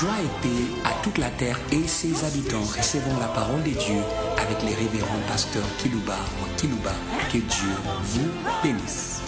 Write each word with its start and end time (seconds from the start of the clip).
Joie 0.00 0.10
et 0.20 0.42
paix 0.42 0.64
à 0.84 1.02
toute 1.04 1.18
la 1.18 1.30
terre 1.30 1.56
et 1.70 1.86
ses 1.86 2.24
habitants. 2.24 2.62
Recevons 2.62 3.16
la 3.20 3.28
parole 3.28 3.62
de 3.62 3.70
Dieu 3.70 4.00
avec 4.36 4.60
les 4.62 4.74
révérends 4.74 5.22
pasteurs 5.28 5.62
Kilouba 5.78 6.16
ou 6.42 6.56
Kilouba. 6.56 6.90
Que 7.30 7.38
Dieu 7.38 7.70
vous 8.02 8.28
bénisse. 8.60 9.22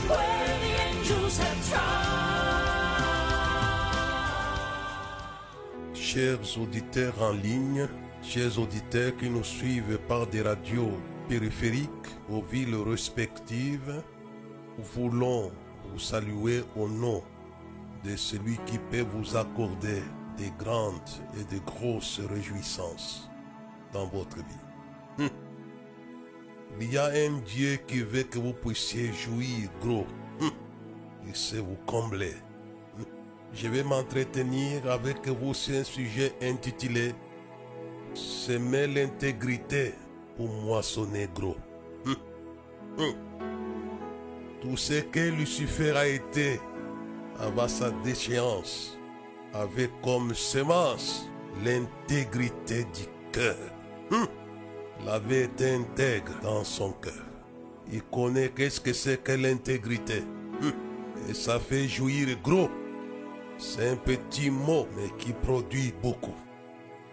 Chers 5.95 6.59
auditeurs 6.61 7.23
en 7.23 7.31
ligne, 7.31 7.87
chers 8.21 8.59
auditeurs 8.59 9.17
qui 9.17 9.31
nous 9.31 9.45
suivent 9.45 10.01
par 10.09 10.27
des 10.27 10.43
radios 10.43 10.99
périphériques 11.29 12.11
aux 12.29 12.43
villes 12.43 12.75
respectives, 12.75 14.03
nous 14.77 14.85
voulons 14.97 15.53
vous 15.93 16.01
saluer 16.01 16.65
au 16.75 16.89
nom 16.89 17.23
de 18.05 18.17
celui 18.17 18.59
qui 18.67 18.79
peut 18.91 19.07
vous 19.15 19.37
accorder 19.37 20.03
des 20.37 20.53
grandes 20.59 21.01
et 21.39 21.55
de 21.55 21.61
grosses 21.61 22.21
réjouissances 22.21 23.31
dans 23.93 24.07
votre 24.07 24.37
vie. 24.37 24.65
Hum. 25.19 25.31
Il 26.81 26.93
y 26.93 26.99
a 26.99 27.07
un 27.07 27.39
Dieu 27.47 27.79
qui 27.87 28.01
veut 28.01 28.25
que 28.25 28.39
vous 28.39 28.53
puissiez 28.53 29.13
jouir 29.13 29.71
gros. 29.81 30.07
Hum. 30.41 30.51
Il 31.27 31.35
sait 31.35 31.61
vous 31.61 31.79
combler. 31.87 32.35
Hum. 32.99 33.05
Je 33.53 33.69
vais 33.69 33.83
m'entretenir 33.83 34.91
avec 34.91 35.27
vous 35.29 35.55
sur 35.55 35.77
un 35.77 35.85
sujet 35.85 36.35
intitulé 36.43 37.15
Semer 38.15 38.87
l'intégrité 38.87 39.93
pour 40.37 40.49
moissonner 40.49 41.29
gros. 41.35 41.57
Tout 44.63 44.77
ce 44.77 45.01
que 45.01 45.31
Lucifer 45.31 45.91
a 45.91 46.07
été 46.09 46.59
avant 47.39 47.69
sa 47.69 47.91
déchéance 47.91 48.96
avait 49.55 49.91
comme 50.03 50.35
semence 50.35 51.29
l'intégrité 51.65 52.85
du 52.85 53.07
cœur. 53.33 53.57
Hum. 54.11 54.27
Il 55.03 55.09
avait 55.09 55.51
intègre 55.61 56.33
dans 56.43 56.65
son 56.65 56.93
cœur. 56.93 57.13
Il 57.93 58.03
connaît 58.03 58.49
qu'est-ce 58.49 58.81
que 58.81 58.93
c'est 58.93 59.23
que 59.23 59.33
l'intégrité. 59.33 60.23
Hum. 60.63 60.73
Et 61.29 61.35
ça 61.35 61.59
fait 61.59 61.89
jouir 61.89 62.29
gros. 62.43 62.69
C'est 63.59 63.89
un 63.89 63.97
petit 63.97 64.51
mot, 64.51 64.87
mais 64.97 65.11
qui 65.19 65.33
produit 65.33 65.93
beaucoup. 66.03 66.35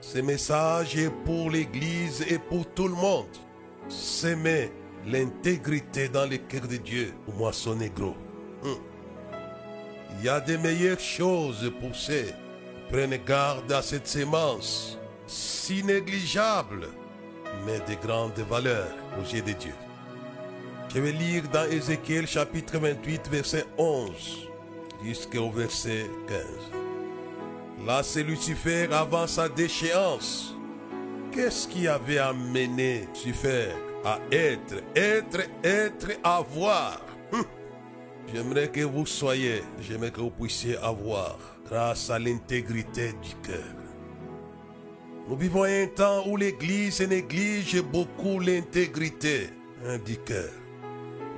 Ce 0.02 0.20
message 0.20 0.98
est 0.98 1.12
pour 1.24 1.50
l'Église 1.50 2.26
et 2.30 2.38
pour 2.38 2.66
tout 2.74 2.88
le 2.88 2.96
monde. 2.96 3.28
S'aimer 3.88 4.72
l'intégrité 5.06 6.10
dans 6.10 6.30
le 6.30 6.38
cœur 6.38 6.68
de 6.68 6.78
Dieu 6.78 7.14
pour 7.26 7.36
moissonner 7.36 7.90
gros. 7.90 8.16
Hum. 8.64 8.78
Il 10.18 10.26
y 10.26 10.30
a 10.30 10.40
de 10.40 10.58
meilleures 10.58 11.00
choses 11.00 11.72
pour 11.80 11.96
ceux 11.96 12.32
Prenez 12.94 13.20
garde 13.26 13.72
à 13.72 13.82
cette 13.82 14.08
sémence, 14.08 15.00
si 15.26 15.84
négligeable, 15.84 16.90
mais 17.66 17.80
de 17.80 18.00
grande 18.06 18.38
valeur 18.48 18.88
aux 19.20 19.34
yeux 19.34 19.42
de 19.42 19.54
Dieu. 19.54 19.74
Je 20.94 21.00
vais 21.00 21.12
lire 21.12 21.44
dans 21.52 21.66
Ézéchiel 21.66 22.28
chapitre 22.28 22.78
28, 22.78 23.30
verset 23.32 23.66
11 23.80 24.48
jusqu'au 25.04 25.50
verset 25.50 26.06
15. 26.28 27.88
Là, 27.88 28.04
c'est 28.04 28.22
Lucifer 28.22 28.88
avant 28.92 29.26
sa 29.26 29.50
déchéance. 29.50 30.56
Qu'est-ce 31.32 31.68
qui 31.68 31.88
avait 31.88 32.20
amené 32.20 33.08
Lucifer 33.12 33.70
à 34.06 34.20
être, 34.32 34.84
être, 34.96 35.42
être, 35.64 36.12
avoir. 36.24 37.02
J'aimerais 38.34 38.70
que 38.70 38.82
vous 38.82 39.06
soyez, 39.06 39.62
j'aimerais 39.80 40.10
que 40.10 40.22
vous 40.22 40.32
puissiez 40.32 40.76
avoir 40.78 41.38
grâce 41.70 42.10
à 42.10 42.18
l'intégrité 42.18 43.14
du 43.22 43.36
cœur. 43.48 43.76
Nous 45.30 45.36
vivons 45.36 45.64
un 45.64 45.86
temps 45.86 46.28
où 46.28 46.36
l'Église 46.36 47.00
néglige 47.02 47.80
beaucoup 47.84 48.40
l'intégrité 48.40 49.50
hein, 49.86 50.00
du 50.04 50.18
cœur, 50.18 50.50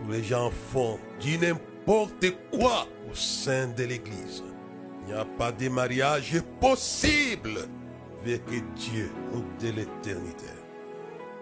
où 0.05 0.11
les 0.11 0.23
gens 0.23 0.49
font 0.71 0.97
du 1.19 1.37
n'importe 1.37 2.33
quoi 2.49 2.87
au 3.11 3.13
sein 3.13 3.67
de 3.67 3.83
l'Église. 3.83 4.43
Il 5.01 5.13
n'y 5.13 5.19
a 5.19 5.25
pas 5.25 5.51
de 5.51 5.67
mariage 5.67 6.41
possible 6.61 7.67
avec 8.23 8.43
Dieu 8.75 9.11
de 9.59 9.67
l'éternité. 9.67 10.45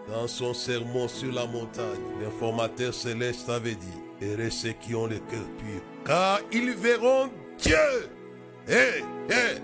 Dans 0.10 0.28
son 0.28 0.56
sermon 0.56 1.08
sur 1.08 1.32
la 1.32 1.46
montagne, 1.46 2.02
l'informateur 2.22 2.94
céleste 2.94 3.48
avait 3.50 3.76
dit, 3.76 4.02
Heureux 4.24 4.50
ceux 4.50 4.72
qui 4.72 4.96
ont 4.96 5.08
le 5.08 5.18
cœur 5.20 5.46
pur, 5.58 5.82
car 6.06 6.40
ils 6.52 6.72
verront 6.72 7.30
Dieu. 7.58 7.76
Hé, 8.68 9.04
hé 9.30 9.60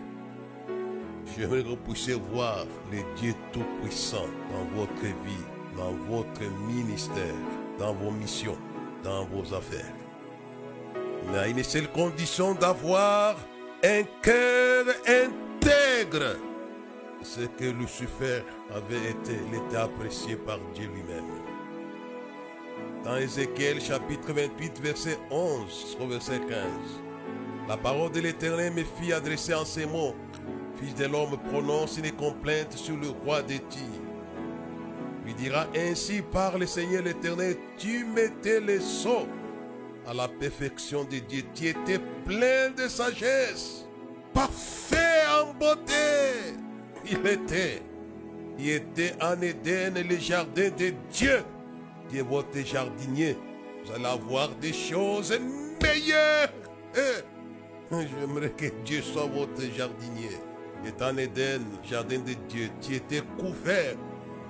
J'aimerais 1.38 1.64
que 1.64 1.70
vous 1.70 1.76
puissiez 1.78 2.16
voir 2.16 2.66
le 2.92 3.00
Dieu 3.16 3.34
Tout-Puissant 3.54 4.26
dans 4.52 4.82
votre 4.82 5.02
vie, 5.02 5.46
dans 5.78 5.94
votre 6.10 6.42
ministère, 6.68 7.36
dans 7.78 7.94
vos 7.94 8.12
missions, 8.12 8.58
dans 9.04 9.26
vos 9.26 9.54
affaires. 9.54 9.94
Mais 11.32 11.38
à 11.38 11.48
une 11.48 11.64
seule 11.64 11.90
condition 11.92 12.54
d'avoir 12.56 13.38
un 13.84 14.04
cœur 14.22 14.86
intègre. 15.08 16.36
Ce 17.22 17.42
que 17.42 17.66
Lucifer 17.66 18.44
avait 18.74 19.12
été, 19.12 19.38
il 19.48 19.56
était 19.56 19.78
apprécié 19.78 20.36
par 20.36 20.60
Dieu 20.74 20.90
lui-même. 20.94 21.49
Dans 23.04 23.16
Ézéchiel 23.16 23.80
chapitre 23.80 24.34
28, 24.34 24.82
verset 24.82 25.18
11 25.32 25.98
au 26.02 26.08
verset 26.08 26.40
15. 26.40 26.58
La 27.68 27.78
parole 27.78 28.12
de 28.12 28.20
l'Éternel 28.20 28.74
me 28.74 28.84
fit 28.84 29.14
adresser 29.14 29.54
en 29.54 29.64
ces 29.64 29.86
mots. 29.86 30.16
Fils 30.76 30.96
de 30.96 31.06
l'homme, 31.06 31.38
prononce 31.50 31.98
une 31.98 32.12
complainte 32.12 32.74
sur 32.74 32.98
le 32.98 33.10
roi 33.10 33.42
des 33.42 33.60
Tyr. 33.60 33.84
Lui 35.26 35.34
dira 35.34 35.66
ainsi 35.76 36.22
par 36.22 36.58
le 36.58 36.66
Seigneur 36.66 37.04
l'Éternel, 37.04 37.56
tu 37.78 38.04
mettais 38.04 38.60
les 38.60 38.82
sceaux 38.82 39.28
à 40.06 40.14
la 40.14 40.28
perfection 40.28 41.06
de 41.06 41.20
Dieu. 41.20 41.44
Tu 41.56 41.68
étais 41.68 42.00
plein 42.26 42.72
de 42.78 42.88
sagesse, 42.90 43.86
parfait 44.34 45.24
en 45.42 45.54
beauté. 45.54 45.94
Il 47.10 47.26
était. 47.26 47.82
Il 48.58 48.70
était 48.72 49.14
en 49.22 49.42
Éden, 49.42 49.94
le 50.06 50.18
jardin 50.18 50.70
de 50.78 50.94
Dieu. 51.14 51.44
Est 52.14 52.22
votre 52.22 52.58
jardinier. 52.66 53.38
Vous 53.86 53.94
allez 53.94 54.06
avoir 54.06 54.50
des 54.56 54.74
choses 54.74 55.38
meilleures. 55.82 56.50
J'aimerais 57.92 58.50
que 58.50 58.66
Dieu 58.84 59.02
soit 59.02 59.26
votre 59.26 59.62
jardinier. 59.78 60.32
Et 60.86 61.04
en 61.04 61.18
Éden, 61.18 61.62
jardin 61.88 62.20
de 62.20 62.34
Dieu, 62.48 62.70
tu 62.82 62.96
étais 62.96 63.22
couvert. 63.38 63.96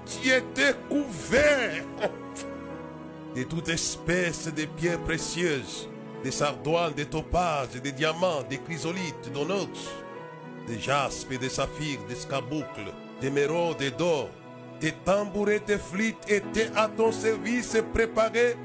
Tu 0.05 0.29
étais 0.29 0.73
couvert 0.89 1.83
de 3.35 3.43
toute 3.43 3.69
espèce 3.69 4.51
de 4.53 4.65
pierres 4.65 5.03
précieuses, 5.03 5.89
des 6.23 6.31
sardoines, 6.31 6.93
des 6.93 7.05
topazes, 7.05 7.79
des 7.81 7.91
diamants, 7.91 8.43
des 8.49 8.57
chrysolites, 8.57 9.31
d'onyx, 9.33 9.89
des 10.67 10.79
jaspes, 10.79 11.37
des 11.37 11.49
saphirs, 11.49 11.99
des 12.07 12.15
scaboucles, 12.15 12.93
des 13.21 13.91
d'or. 13.91 14.29
Tes 14.79 14.93
tambourets, 15.03 15.59
tes 15.59 15.77
flûtes 15.77 16.29
étaient 16.29 16.69
à 16.75 16.87
ton 16.87 17.11
service 17.11 17.77
préparés 17.93 18.55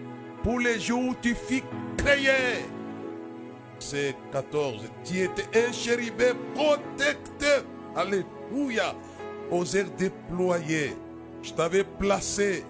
pour 0.42 0.60
les 0.60 0.78
jours 0.78 1.08
où 1.08 1.14
tu 1.20 1.34
fus 1.34 1.62
créé. 1.96 2.64
C'est 3.80 4.14
14. 4.32 4.84
Tu 5.02 5.22
étais 5.22 5.66
un 5.66 5.72
chérubin 5.72 6.34
protecteur. 6.54 7.64
Alléluia. 7.96 8.94
Aux 9.50 9.64
airs 9.64 9.90
déployés. 9.98 10.96
Je 11.42 11.52
t'avais 11.52 11.84
placé. 11.84 12.64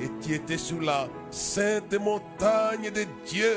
Et 0.00 0.10
tu 0.20 0.34
étais 0.34 0.58
sur 0.58 0.80
la 0.82 1.08
sainte 1.30 1.94
montagne 1.98 2.90
de 2.90 3.04
Dieu. 3.24 3.56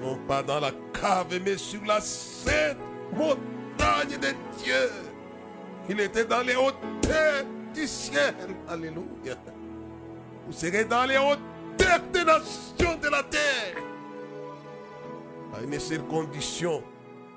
Non 0.00 0.18
pas 0.28 0.42
dans 0.42 0.60
la 0.60 0.70
cave, 0.92 1.40
mais 1.44 1.56
sur 1.56 1.84
la 1.86 2.00
sainte 2.00 2.76
montagne 3.12 4.18
de 4.20 4.28
Dieu. 4.62 4.90
Il 5.88 5.98
était 6.00 6.24
dans 6.24 6.42
les 6.42 6.54
hauteurs 6.54 7.44
ciel. 7.84 8.34
Alléluia. 8.68 9.36
Vous 10.46 10.52
serez 10.52 10.84
dans 10.84 11.04
les 11.04 11.18
hauteurs 11.18 12.00
des 12.12 12.24
nations 12.24 12.96
de 13.02 13.08
la 13.08 13.22
terre 13.24 13.82
à 15.56 15.62
une 15.62 15.78
seule 15.80 16.02
condition 16.04 16.82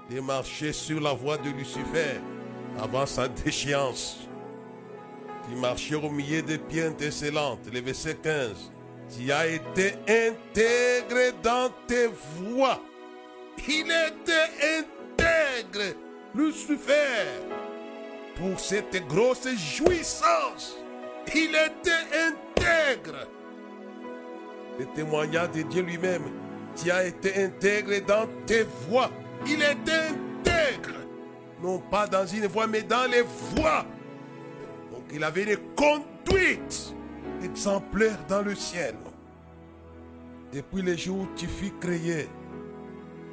de 0.09 0.19
marcher 0.19 0.73
sur 0.73 0.99
la 0.99 1.13
voie 1.13 1.37
de 1.37 1.49
Lucifer 1.49 2.19
avant 2.79 3.05
sa 3.05 3.27
déchéance. 3.27 4.27
Tu 5.47 5.55
marchais 5.55 5.95
au 5.95 6.09
milieu 6.09 6.41
des 6.41 6.57
pierres 6.57 6.93
excellentes, 6.99 7.67
le 7.71 7.79
verset 7.81 8.15
15. 8.21 8.71
Tu 9.17 9.31
as 9.31 9.47
été 9.47 9.93
intégré 10.07 11.31
dans 11.41 11.69
tes 11.87 12.07
voies. 12.37 12.79
Il 13.67 13.91
était 13.91 14.79
intègre, 14.79 15.95
Lucifer, 16.35 17.25
pour 18.39 18.59
cette 18.59 19.07
grosse 19.07 19.47
jouissance. 19.47 20.77
Il 21.35 21.49
était 21.49 21.91
intègre. 22.27 23.27
Le 24.79 24.85
témoignage 24.95 25.51
de 25.51 25.61
Dieu 25.63 25.83
lui-même 25.83 26.23
tu 26.75 26.91
as 26.91 27.05
été 27.05 27.43
intégré 27.43 28.01
dans 28.01 28.27
tes 28.45 28.63
voies. 28.87 29.11
Il 29.45 29.61
est 29.61 29.71
intègre. 29.71 30.99
non 31.61 31.79
pas 31.79 32.07
dans 32.07 32.25
une 32.25 32.47
voie, 32.47 32.67
mais 32.67 32.83
dans 32.83 33.09
les 33.09 33.21
voies. 33.21 33.85
Donc 34.91 35.03
il 35.11 35.23
avait 35.23 35.43
une 35.43 35.57
conduite 35.75 36.93
exemplaire 37.43 38.17
dans 38.27 38.41
le 38.41 38.55
ciel. 38.55 38.95
Depuis 40.53 40.81
les 40.81 40.97
jours 40.97 41.19
où 41.19 41.27
tu 41.35 41.47
fus 41.47 41.73
créé, 41.79 42.27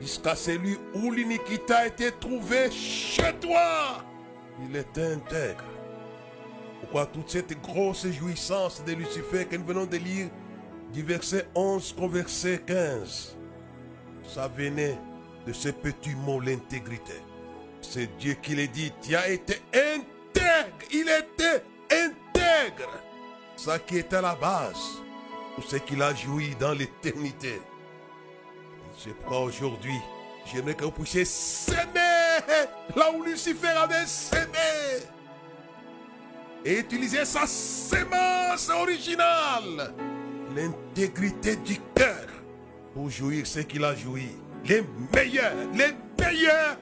jusqu'à 0.01 0.35
celui 0.35 0.77
où 0.95 1.11
l'iniquité 1.11 1.73
a 1.73 1.87
été 1.87 2.11
trouvée 2.13 2.71
chez 2.71 3.33
toi, 3.41 4.05
il 4.63 4.77
était 4.77 5.13
intègre. 5.13 5.65
Pourquoi 6.81 7.07
toute 7.07 7.31
cette 7.31 7.61
grosse 7.63 8.07
jouissance 8.07 8.83
de 8.85 8.93
Lucifer 8.93 9.47
que 9.47 9.57
nous 9.57 9.65
venons 9.65 9.87
de 9.87 9.97
lire 9.97 10.29
du 10.93 11.03
verset 11.03 11.47
11 11.55 11.97
au 11.99 12.09
verset 12.09 12.63
15, 12.67 13.37
ça 14.29 14.49
venait 14.49 14.99
de 15.47 15.53
ce 15.53 15.69
petit 15.69 16.15
mot, 16.15 16.41
l'intégrité. 16.41 17.21
C'est 17.81 18.17
Dieu 18.19 18.35
qui 18.35 18.55
l'a 18.55 18.67
dit, 18.67 18.93
tu 19.03 19.15
as 19.15 19.29
été 19.29 19.61
intègre, 19.73 20.77
il 20.93 21.09
était 21.09 21.63
intègre. 21.91 22.91
Ça 23.57 23.79
qui 23.79 23.99
est 23.99 24.13
à 24.13 24.21
la 24.21 24.35
base, 24.35 25.03
pour 25.55 25.65
ce 25.65 25.77
qu'il 25.77 26.03
a 26.03 26.15
joui 26.15 26.55
dans 26.59 26.73
l'éternité. 26.73 27.61
C'est 28.99 29.15
pourquoi 29.15 29.41
aujourd'hui, 29.41 29.99
j'aimerais 30.47 30.75
que 30.75 30.85
vous 30.85 30.91
puissiez 30.91 31.25
s'aimer 31.25 32.06
là 32.97 33.13
où 33.13 33.23
Lucifer 33.23 33.69
avait 33.69 34.07
s'aimé. 34.07 35.05
Et 36.65 36.81
utiliser 36.81 37.25
sa 37.25 37.47
sémence 37.47 38.69
originale, 38.71 39.95
l'intégrité 40.55 41.57
du 41.57 41.77
cœur, 41.95 42.27
pour 42.93 43.09
jouir 43.09 43.47
ce 43.47 43.61
qu'il 43.61 43.85
a 43.85 43.95
joui. 43.95 44.31
Les 44.65 44.83
meilleurs, 45.15 45.55
les 45.75 45.95
meilleurs 46.19 46.77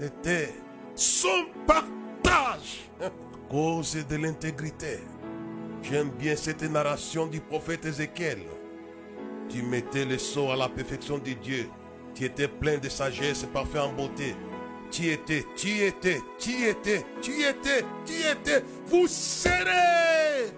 étaient 0.00 0.54
son 0.94 1.46
partage, 1.66 2.88
cause 3.50 4.06
de 4.08 4.16
l'intégrité. 4.16 5.00
J'aime 5.82 6.08
bien 6.08 6.34
cette 6.34 6.62
narration 6.62 7.26
du 7.26 7.40
prophète 7.40 7.84
Ézéchiel. 7.84 8.38
Tu 9.50 9.62
mettais 9.62 10.06
le 10.06 10.16
sceau 10.16 10.50
à 10.50 10.56
la 10.56 10.70
perfection 10.70 11.18
de 11.18 11.32
Dieu. 11.32 11.68
Tu 12.14 12.24
étais 12.24 12.48
plein 12.48 12.78
de 12.78 12.88
sagesse, 12.88 13.44
parfait 13.52 13.80
en 13.80 13.92
beauté. 13.92 14.34
Tu 14.94 15.10
étais, 15.10 15.44
tu 15.56 15.82
étais, 15.82 16.22
tu 16.38 16.68
étais, 16.68 17.04
tu 17.20 17.32
étais, 17.42 17.84
tu 18.06 18.12
étais. 18.12 18.62
Vous 18.86 19.08
serez. 19.08 20.52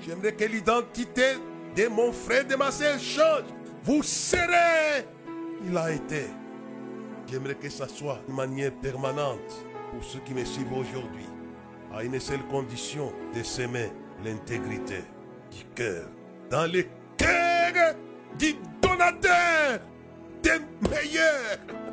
J'aimerais 0.00 0.32
que 0.32 0.44
l'identité 0.44 1.34
de 1.76 1.86
mon 1.86 2.10
frère, 2.10 2.44
de 2.44 2.56
ma 2.56 2.72
sœur 2.72 2.98
change. 2.98 3.44
Vous 3.84 4.02
serez. 4.02 5.06
Il 5.68 5.78
a 5.78 5.92
été. 5.92 6.24
J'aimerais 7.30 7.54
que 7.54 7.70
ça 7.70 7.86
soit 7.86 8.18
de 8.26 8.32
manière 8.32 8.72
permanente 8.72 9.64
pour 9.92 10.02
ceux 10.02 10.18
qui 10.26 10.34
me 10.34 10.44
suivent 10.44 10.72
aujourd'hui 10.72 11.26
à 11.94 12.02
une 12.02 12.18
seule 12.18 12.44
condition 12.50 13.12
de 13.36 13.42
s'aimer 13.44 13.92
l'intégrité 14.24 15.04
du 15.52 15.64
cœur. 15.76 16.08
Dans 16.50 16.66
le 16.66 16.86
cœur 17.16 17.94
du 18.36 18.56
donateur 18.82 19.78
des 20.42 20.58
meilleurs. 20.90 21.85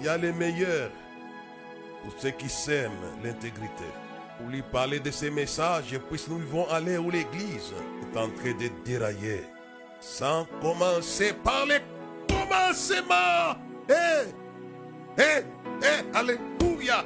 Il 0.00 0.06
y 0.06 0.08
a 0.08 0.16
les 0.16 0.32
meilleurs 0.32 0.90
pour 2.02 2.12
ceux 2.18 2.30
qui 2.30 2.48
s'aiment 2.48 2.90
l'intégrité. 3.22 3.84
Pour 4.38 4.48
lui 4.48 4.62
parler 4.62 4.98
de 4.98 5.10
ces 5.10 5.30
messages, 5.30 5.98
puisque 6.08 6.28
nous 6.28 6.38
vivons 6.38 6.66
aller 6.70 6.96
où 6.96 7.10
l'église 7.10 7.74
est 8.02 8.16
en 8.18 8.30
train 8.30 8.52
de 8.52 8.70
dérailler. 8.82 9.42
Sans 10.00 10.46
commencer 10.62 11.34
par 11.44 11.66
les 11.66 11.80
commencements. 12.26 13.60
Hé, 13.90 14.30
hé, 15.18 15.44
hé, 15.82 16.14
alléluia. 16.14 17.04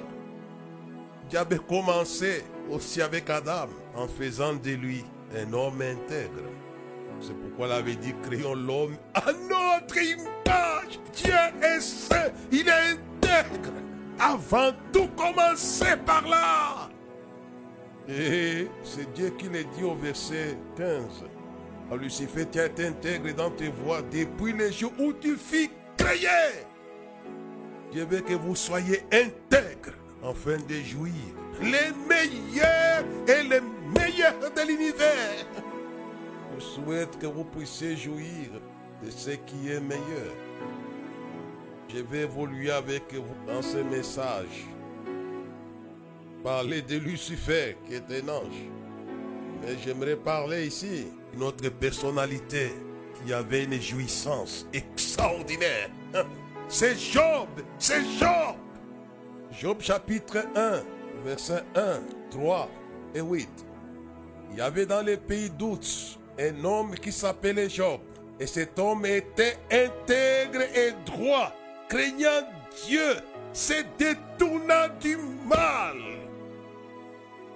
Dieu 1.28 1.38
avait 1.40 1.58
commencé 1.58 2.44
aussi 2.70 3.02
avec 3.02 3.28
Adam 3.28 3.68
en 3.96 4.06
faisant 4.06 4.54
de 4.54 4.70
lui 4.70 5.04
un 5.36 5.52
homme 5.52 5.82
intègre. 5.82 6.53
C'est 7.20 7.34
pourquoi 7.34 7.66
il 7.68 7.72
avait 7.72 7.96
dit 7.96 8.14
créons 8.22 8.54
l'homme 8.54 8.96
à 9.14 9.32
notre 9.32 9.96
image. 9.96 11.00
Dieu 11.14 11.32
est 11.62 11.80
saint, 11.80 12.30
il 12.52 12.68
est 12.68 12.72
intègre. 12.72 13.72
Avant 14.18 14.72
tout, 14.92 15.08
commencer 15.16 15.96
par 16.06 16.26
là. 16.28 16.88
Et 18.08 18.68
c'est 18.82 19.12
Dieu 19.14 19.30
qui 19.38 19.48
l'a 19.48 19.62
dit 19.62 19.82
au 19.82 19.94
verset 19.94 20.56
15. 20.76 21.24
À 21.90 21.96
Lucifer, 21.96 22.46
tu 22.50 22.58
es 22.58 22.86
intègre 22.86 23.34
dans 23.34 23.50
tes 23.50 23.68
voies 23.68 24.02
depuis 24.02 24.52
les 24.52 24.72
jours 24.72 24.92
où 24.98 25.12
tu 25.12 25.36
fus 25.36 25.70
créé. 25.96 26.28
Dieu 27.92 28.04
veut 28.04 28.20
que 28.20 28.34
vous 28.34 28.56
soyez 28.56 29.02
intègre 29.12 29.94
afin 30.22 30.56
de 30.56 30.74
jouir 30.82 31.12
les 31.60 31.92
meilleurs 32.08 33.04
et 33.28 33.42
les 33.42 33.60
meilleurs 33.60 34.50
de 34.54 34.66
l'univers. 34.66 35.46
Souhaite 36.72 37.18
que 37.18 37.26
vous 37.26 37.44
puissiez 37.44 37.96
jouir 37.96 38.50
de 39.04 39.10
ce 39.10 39.30
qui 39.30 39.68
est 39.70 39.80
meilleur. 39.80 40.34
Je 41.88 41.98
vais 41.98 42.22
évoluer 42.22 42.70
avec 42.70 43.12
vous 43.12 43.46
dans 43.46 43.60
ce 43.62 43.78
message. 43.78 44.66
Parler 46.42 46.82
de 46.82 46.96
Lucifer 46.96 47.76
qui 47.86 47.94
est 47.94 48.10
un 48.10 48.28
ange. 48.28 48.68
Mais 49.60 49.76
j'aimerais 49.84 50.16
parler 50.16 50.66
ici 50.66 51.06
d'une 51.32 51.42
autre 51.42 51.68
personnalité 51.68 52.72
qui 53.24 53.32
avait 53.32 53.64
une 53.64 53.80
jouissance 53.80 54.66
extraordinaire. 54.72 55.90
C'est 56.68 56.96
Job, 56.98 57.48
c'est 57.78 58.02
Job. 58.18 58.56
Job 59.52 59.76
chapitre 59.80 60.38
1, 60.56 60.82
versets 61.22 61.62
1, 61.76 62.00
3 62.30 62.70
et 63.14 63.20
8. 63.20 63.48
Il 64.50 64.58
y 64.58 64.60
avait 64.62 64.86
dans 64.86 65.02
le 65.02 65.18
pays 65.18 65.50
d'Outz 65.50 66.18
un 66.38 66.64
homme 66.64 66.94
qui 66.94 67.12
s'appelait 67.12 67.68
Job. 67.68 68.00
Et 68.40 68.46
cet 68.46 68.78
homme 68.78 69.06
était 69.06 69.58
intègre 69.70 70.62
et 70.74 70.92
droit, 71.06 71.52
craignant 71.88 72.42
Dieu, 72.84 73.14
se 73.52 73.74
détournant 73.96 74.88
du 75.00 75.16
mal. 75.46 75.96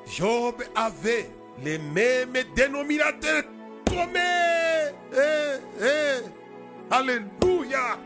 Job 0.07 0.55
avait 0.75 1.29
les 1.65 1.79
mêmes 1.79 2.37
dénominateurs 2.55 3.43
communs. 3.87 4.93
Eh, 5.13 5.83
eh, 5.83 6.95
alléluia. 6.95 7.99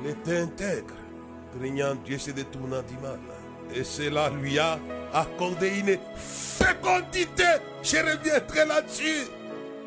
Il 0.00 0.10
était 0.10 0.38
intègre, 0.38 0.94
craignant 1.58 1.96
Dieu, 1.96 2.18
se 2.18 2.30
détournant 2.30 2.82
du 2.82 2.96
mal. 2.98 3.18
Et 3.74 3.84
cela 3.84 4.30
lui 4.30 4.58
a 4.58 4.78
accordé 5.12 5.80
une 5.80 5.98
fécondité. 6.16 7.44
Je 7.82 7.96
reviendrai 7.96 8.64
là-dessus. 8.64 9.26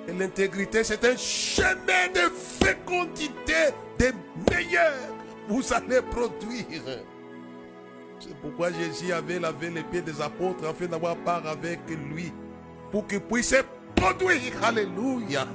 Et 0.08 0.14
l'intégrité, 0.14 0.84
c'est 0.84 1.04
un 1.06 1.16
chemin 1.16 2.08
de 2.14 2.32
fécondité 2.64 3.72
des 3.98 4.12
meilleurs. 4.50 4.94
Vous 5.48 5.74
allez 5.74 6.02
produire. 6.02 6.82
C'est 8.20 8.36
pourquoi 8.38 8.72
Jésus 8.72 9.12
avait 9.12 9.40
lavé 9.40 9.70
les 9.70 9.84
pieds 9.84 10.02
des 10.02 10.22
apôtres 10.22 10.68
afin 10.68 10.86
d'avoir 10.86 11.16
part 11.18 11.46
avec 11.48 11.80
lui. 11.90 12.32
Pour 12.92 13.08
qu'ils 13.08 13.22
puissent 13.22 13.56
produire. 13.96 14.64
Alléluia. 14.64 15.48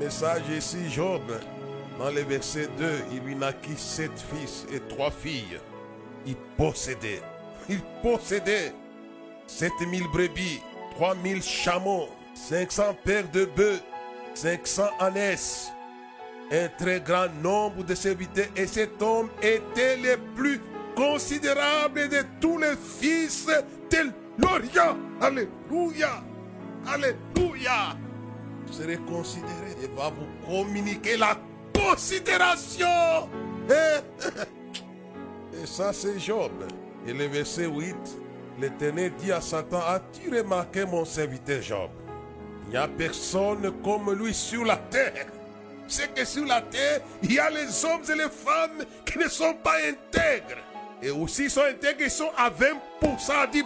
Message 0.00 0.48
ici, 0.56 0.90
Job. 0.90 1.22
Dans 1.98 2.10
le 2.10 2.22
verset 2.22 2.68
2, 2.76 2.90
il 3.12 3.20
lui 3.20 3.36
naquit 3.36 3.76
sept 3.76 4.10
fils 4.32 4.66
et 4.72 4.80
trois 4.80 5.12
filles. 5.12 5.60
Il 6.26 6.34
possédait, 6.56 7.22
il 7.68 7.80
possédait 8.02 8.72
7000 9.46 10.02
brebis, 10.12 10.60
3000 10.96 11.42
chameaux, 11.42 12.08
500 12.34 12.96
paires 13.04 13.30
de 13.30 13.44
bœufs, 13.44 13.80
500 14.34 14.82
ânesses, 15.00 15.72
un 16.50 16.68
très 16.76 17.00
grand 17.00 17.28
nombre 17.42 17.84
de 17.84 17.94
serviteurs. 17.94 18.48
Et 18.56 18.66
cet 18.66 19.00
homme 19.00 19.28
était 19.40 19.96
le 19.96 20.16
plus 20.34 20.60
considérable 20.94 22.08
de 22.08 22.22
tous 22.40 22.58
les 22.58 22.76
fils 22.76 23.46
de 23.46 24.12
l'Orient. 24.38 24.96
Alléluia. 25.20 26.22
Alléluia. 26.86 27.96
Vous 28.66 28.72
serez 28.72 28.98
considéré 28.98 29.76
et 29.82 29.86
va 29.96 30.10
vous 30.10 30.26
communiquer 30.46 31.16
la 31.16 31.38
considération. 31.74 33.28
Et 35.52 35.66
ça, 35.66 35.92
c'est 35.92 36.18
Job. 36.18 36.52
Et 37.06 37.12
le 37.12 37.26
verset 37.26 37.66
8, 37.66 37.94
l'Éternel 38.60 39.12
dit 39.18 39.32
à 39.32 39.40
Satan, 39.40 39.80
as-tu 39.86 40.36
remarqué 40.36 40.84
mon 40.84 41.04
serviteur 41.04 41.62
Job? 41.62 41.90
Il 42.66 42.70
n'y 42.70 42.76
a 42.76 42.88
personne 42.88 43.72
comme 43.82 44.12
lui 44.12 44.34
sur 44.34 44.64
la 44.64 44.76
terre. 44.76 45.26
C'est 45.86 46.14
que 46.14 46.24
sur 46.24 46.46
la 46.46 46.62
terre, 46.62 47.00
il 47.22 47.34
y 47.34 47.38
a 47.38 47.50
les 47.50 47.84
hommes 47.84 48.02
et 48.10 48.14
les 48.14 48.30
femmes 48.30 48.84
qui 49.04 49.18
ne 49.18 49.28
sont 49.28 49.54
pas 49.54 49.76
intègres. 49.76 50.62
Et 51.02 51.10
aussi, 51.10 51.44
ils 51.44 51.50
sont 51.50 51.60
intègres, 51.60 52.00
ils 52.00 52.10
sont 52.10 52.30
à 52.36 52.48
20%, 52.50 53.30
à 53.30 53.46
10%. 53.46 53.62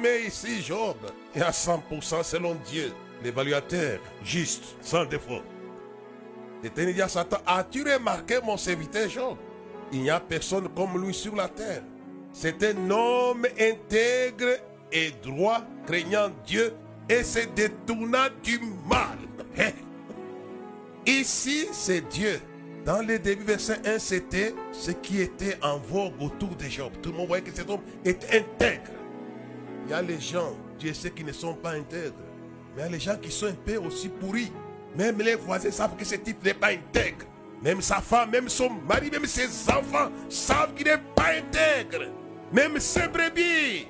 Mais 0.00 0.22
ici, 0.24 0.62
Job 0.62 0.96
est 1.34 1.40
à 1.40 1.50
100% 1.50 2.22
selon 2.22 2.54
Dieu, 2.66 2.92
l'évaluateur, 3.22 3.98
juste, 4.22 4.76
sans 4.80 5.04
défaut. 5.06 5.42
L'Éternel 6.62 6.94
dit 6.94 7.02
à 7.02 7.08
Satan, 7.08 7.38
as-tu 7.46 7.82
remarqué 7.82 8.38
mon 8.44 8.56
serviteur 8.56 9.08
Job? 9.08 9.36
Il 9.90 10.02
n'y 10.02 10.10
a 10.10 10.20
personne 10.20 10.68
comme 10.68 11.04
lui 11.04 11.12
sur 11.12 11.34
la 11.34 11.48
terre. 11.48 11.82
C'est 12.32 12.62
un 12.62 12.90
homme 12.90 13.46
intègre 13.58 14.58
et 14.92 15.10
droit, 15.22 15.62
craignant 15.86 16.30
Dieu 16.46 16.72
et 17.08 17.22
se 17.22 17.40
détournant 17.54 18.28
du 18.42 18.58
mal. 18.88 19.18
Hein? 19.58 19.72
Ici, 21.06 21.66
c'est 21.72 22.08
Dieu. 22.08 22.40
Dans 22.84 23.00
les 23.00 23.18
début 23.18 23.44
verset 23.44 23.80
1, 23.86 23.98
c'était 23.98 24.54
ce 24.72 24.90
qui 24.90 25.20
était 25.20 25.56
en 25.62 25.78
vogue 25.78 26.20
autour 26.20 26.50
de 26.56 26.64
Job. 26.64 26.92
Tout 27.00 27.12
le 27.12 27.18
monde 27.18 27.28
voyait 27.28 27.44
que 27.44 27.54
cet 27.54 27.70
homme 27.70 27.82
est 28.04 28.24
intègre. 28.24 28.90
Il 29.84 29.90
y 29.90 29.94
a 29.94 30.02
les 30.02 30.20
gens, 30.20 30.56
Dieu 30.78 30.92
sait, 30.92 31.10
qui 31.10 31.22
ne 31.22 31.32
sont 31.32 31.54
pas 31.54 31.72
intègres. 31.72 32.14
Mais 32.74 32.82
il 32.82 32.84
y 32.84 32.88
a 32.88 32.90
les 32.90 33.00
gens 33.00 33.16
qui 33.16 33.30
sont 33.30 33.46
un 33.46 33.52
peu 33.52 33.76
aussi 33.76 34.08
pourris. 34.08 34.50
Même 34.96 35.18
les 35.18 35.36
voisins 35.36 35.70
savent 35.70 35.96
que 35.96 36.04
ce 36.04 36.16
type 36.16 36.44
n'est 36.44 36.54
pas 36.54 36.68
intègre. 36.68 37.26
Même 37.62 37.80
sa 37.80 38.00
femme, 38.00 38.30
même 38.30 38.48
son 38.48 38.70
mari, 38.70 39.10
même 39.10 39.26
ses 39.26 39.48
enfants 39.70 40.10
savent 40.28 40.74
qu'il 40.74 40.86
n'est 40.86 40.98
pas 41.14 41.30
intègre. 41.38 42.06
Même 42.52 42.78
ses 42.80 43.06
brebis. 43.06 43.86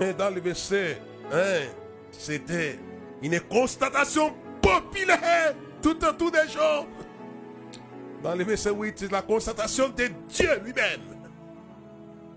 Mais 0.00 0.14
dans 0.14 0.30
le 0.30 0.40
verset 0.40 0.98
1, 1.32 1.36
c'était 2.18 2.78
une 3.22 3.40
constatation 3.40 4.34
populaire 4.60 5.54
tout 5.82 6.04
autour 6.04 6.30
des 6.30 6.48
gens. 6.48 6.86
Dans 8.22 8.34
le 8.34 8.44
verset 8.44 8.70
8, 8.70 8.94
c'est 8.96 9.12
la 9.12 9.22
constatation 9.22 9.88
de 9.90 10.08
Dieu 10.28 10.60
lui-même. 10.64 11.16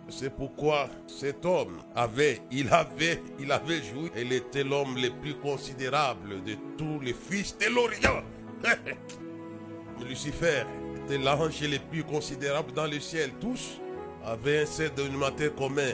C'est 0.09 0.35
pourquoi 0.35 0.89
cet 1.07 1.45
homme 1.45 1.77
avait, 1.95 2.41
il 2.51 2.69
avait, 2.73 3.21
il 3.39 3.51
avait 3.51 3.81
joui. 3.83 4.11
Il 4.17 4.33
était 4.33 4.63
l'homme 4.63 4.95
le 4.95 5.09
plus 5.09 5.35
considérable 5.35 6.43
de 6.43 6.55
tous 6.77 6.99
les 6.99 7.13
fils 7.13 7.55
de 7.57 7.67
l'Orient. 7.73 8.23
Lucifer 10.07 10.63
était 11.03 11.17
l'ange 11.17 11.61
le 11.61 11.77
plus 11.91 12.03
considérable 12.03 12.71
dans 12.73 12.87
le 12.87 12.99
ciel. 12.99 13.31
Tous 13.39 13.79
avaient 14.25 14.63
un 14.63 14.65
seul 14.65 14.93
dénominateur 14.95 15.53
commun, 15.55 15.93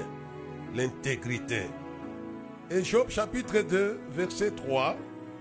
l'intégrité. 0.73 1.63
Et 2.71 2.83
Job 2.83 3.09
chapitre 3.09 3.61
2, 3.61 3.99
verset 4.09 4.51
3, 4.51 4.95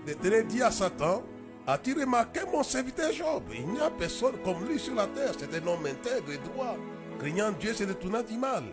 l'Éternel 0.05 0.45
dit 0.45 0.61
à 0.61 0.69
Satan, 0.69 1.23
As-tu 1.65 1.99
remarqué 1.99 2.41
mon 2.51 2.61
serviteur 2.61 3.11
Job? 3.11 3.43
Il 3.51 3.67
n'y 3.67 3.79
a 3.79 3.89
personne 3.89 4.35
comme 4.43 4.63
lui 4.67 4.77
sur 4.77 4.93
la 4.93 5.07
terre. 5.07 5.31
C'est 5.35 5.51
un 5.55 5.67
homme 5.67 5.87
intègre 5.87 6.31
et 6.31 6.37
droit. 6.37 6.77
Craignant 7.19 7.51
Dieu, 7.59 7.73
c'est 7.73 7.87
détournant 7.87 8.21
du 8.21 8.37
mal. 8.37 8.63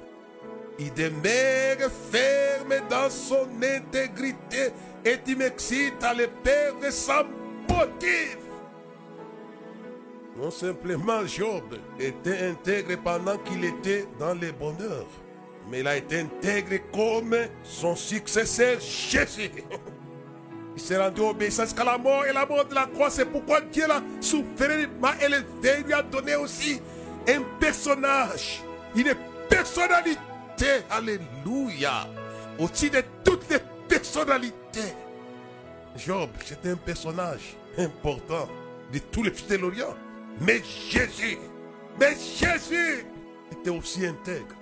Il 0.78 0.92
demeure 0.92 1.90
ferme 2.10 2.86
dans 2.90 3.08
son 3.08 3.48
intégrité 3.62 4.72
et 5.04 5.16
il 5.26 5.38
m'excite 5.38 6.02
à 6.02 6.12
le 6.12 6.26
perdre 6.42 6.90
sans 6.90 7.24
motif. 7.70 8.36
Non 10.36 10.50
simplement 10.50 11.26
Job 11.26 11.64
était 11.98 12.50
intègre 12.50 12.98
pendant 13.02 13.38
qu'il 13.38 13.64
était 13.64 14.06
dans 14.18 14.34
les 14.34 14.52
bonheurs, 14.52 15.06
mais 15.72 15.80
il 15.80 15.88
a 15.88 15.96
été 15.96 16.20
intègre 16.20 16.76
comme 16.92 17.34
son 17.64 17.96
successeur 17.96 18.78
Jésus. 18.78 19.50
Il 20.76 20.82
s'est 20.82 20.98
rendu 20.98 21.22
obéissant 21.22 21.64
jusqu'à 21.64 21.82
la 21.82 21.96
mort 21.96 22.26
et 22.26 22.32
la 22.32 22.44
mort 22.44 22.66
de 22.66 22.74
la 22.74 22.84
croix. 22.86 23.08
C'est 23.08 23.24
pourquoi 23.24 23.62
Dieu 23.62 23.86
l'a 23.88 24.02
souffert, 24.20 24.88
m'a 25.00 25.14
élevé, 25.22 25.82
lui 25.84 25.94
a 25.94 26.02
donné 26.02 26.36
aussi 26.36 26.80
un 27.26 27.40
personnage, 27.58 28.62
une 28.94 29.14
personnalité. 29.48 30.18
Alléluia. 30.90 32.06
Au-dessus 32.58 32.90
de 32.90 33.02
toutes 33.24 33.48
les 33.48 33.58
personnalités. 33.88 34.92
Job, 35.96 36.28
c'était 36.44 36.70
un 36.70 36.76
personnage 36.76 37.56
important 37.78 38.46
de 38.92 38.98
tous 38.98 39.22
les 39.22 39.30
fils 39.30 39.48
de 39.48 39.56
l'Orient. 39.56 39.94
Mais 40.38 40.60
Jésus, 40.90 41.38
mais 41.98 42.14
Jésus 42.14 43.06
était 43.50 43.70
aussi 43.70 44.06
intègre. 44.06 44.54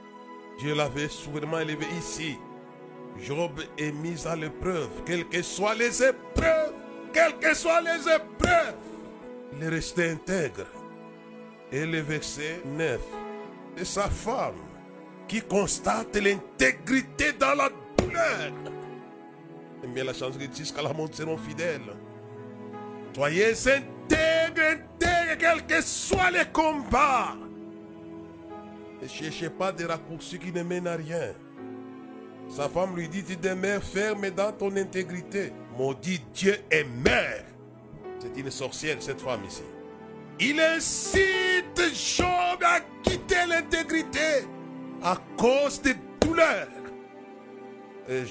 Dieu 0.61 0.75
l'avait 0.75 1.09
souverainement 1.09 1.61
élevé 1.61 1.87
ici. 1.99 2.37
Job 3.19 3.62
est 3.79 3.93
mis 3.93 4.26
à 4.26 4.37
l'épreuve, 4.37 4.90
quelles 5.07 5.26
que 5.26 5.40
soient 5.40 5.75
les 5.75 6.02
épreuves, 6.02 6.75
quelles 7.14 7.38
que 7.38 7.55
soient 7.55 7.81
les 7.81 8.00
épreuves. 8.00 8.75
Il 9.55 9.64
est 9.64 9.69
resté 9.69 10.11
intègre. 10.11 10.67
Et 11.73 11.87
le 11.87 12.00
verset 12.00 12.61
9, 12.67 13.00
c'est 13.76 13.87
sa 13.87 14.11
femme 14.11 14.61
qui 15.26 15.40
constate 15.40 16.17
l'intégrité 16.17 17.33
dans 17.33 17.55
la 17.55 17.71
douleur. 17.97 18.52
J'aime 19.81 19.95
bien 19.95 20.05
la 20.05 20.12
chanson 20.12 20.38
qui 20.38 20.47
dit 20.47 20.59
jusqu'à 20.59 20.83
la 20.83 20.93
mort 20.93 21.09
seront 21.11 21.38
fidèles. 21.38 21.97
Soyez 23.14 23.52
intègres, 23.52 24.61
intègres, 24.61 25.38
quels 25.38 25.67
que 25.67 25.81
soient 25.81 26.31
les 26.31 26.45
combats. 26.52 27.35
Ne 29.02 29.09
cherchez 29.09 29.50
pas 29.50 29.73
des 29.73 29.85
raccourcis 29.85 30.38
qui 30.38 30.52
ne 30.52 30.62
mènent 30.62 30.87
à 30.87 30.97
rien. 30.97 31.33
Sa 32.49 32.69
femme 32.69 32.97
lui 32.97 33.09
dit, 33.09 33.25
tu 33.25 33.37
demeures 33.37 33.83
ferme 33.83 34.30
dans 34.30 34.52
ton 34.52 34.75
intégrité. 34.76 35.52
Maudit 35.78 36.21
Dieu 36.35 36.57
est 36.71 36.85
mère. 36.85 37.45
C'est 38.19 38.38
une 38.38 38.50
sorcière, 38.50 38.97
cette 39.00 39.21
femme 39.21 39.45
ici. 39.47 39.62
Il 40.38 40.61
incite 40.61 41.80
Job 41.95 42.62
à 42.62 42.80
quitter 43.02 43.47
l'intégrité 43.49 44.47
à 45.02 45.16
cause 45.37 45.80
des 45.80 45.95
douleurs. 46.21 46.69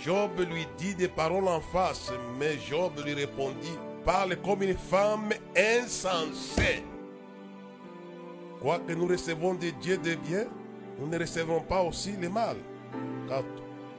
Job 0.03 0.31
lui 0.51 0.67
dit 0.77 0.93
des 0.93 1.07
paroles 1.07 1.47
en 1.47 1.61
face, 1.61 2.11
mais 2.37 2.57
Job 2.69 2.91
lui 3.05 3.13
répondit, 3.13 3.77
parle 4.03 4.35
comme 4.37 4.61
une 4.63 4.77
femme 4.77 5.29
insensée. 5.55 6.83
Quoique 8.61 8.91
nous 8.91 9.07
recevons 9.07 9.53
de 9.53 9.69
Dieu 9.81 9.97
des 9.97 10.17
biens, 10.17 10.47
nous 10.99 11.07
ne 11.07 11.17
recevons 11.17 11.61
pas 11.61 11.81
aussi 11.81 12.13
le 12.19 12.29
mal. 12.29 12.57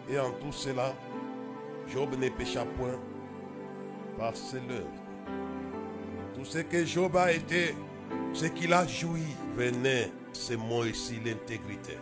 Et 0.09 0.19
en 0.19 0.33
tout 0.33 0.53
cela, 0.53 0.95
Job 1.93 2.15
ne 2.19 2.29
pécha 2.29 2.65
point 2.65 2.99
par 4.19 4.37
ses 4.37 4.61
lèvres. 4.61 4.87
Tout 6.35 6.45
ce 6.45 6.59
que 6.59 6.85
Job 6.85 7.17
a 7.17 7.33
été, 7.33 7.75
ce 8.33 8.47
qu'il 8.47 8.73
a 8.73 8.87
joui, 8.87 9.25
venait, 9.57 10.11
c'est 10.33 10.57
moi 10.57 10.87
ici 10.87 11.19
l'intégrité. 11.25 11.97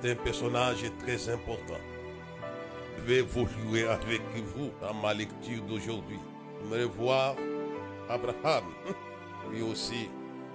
C'est 0.00 0.12
un 0.12 0.16
personnage 0.16 0.84
très 1.04 1.28
important. 1.28 1.80
Je 2.98 3.02
vais 3.02 3.18
évoluer 3.18 3.86
avec 3.86 4.22
vous 4.54 4.70
dans 4.80 4.94
ma 4.94 5.14
lecture 5.14 5.62
d'aujourd'hui. 5.68 6.18
me 6.70 6.84
voir 6.84 7.36
Abraham. 8.08 8.64
Lui 9.52 9.62
aussi, 9.62 10.08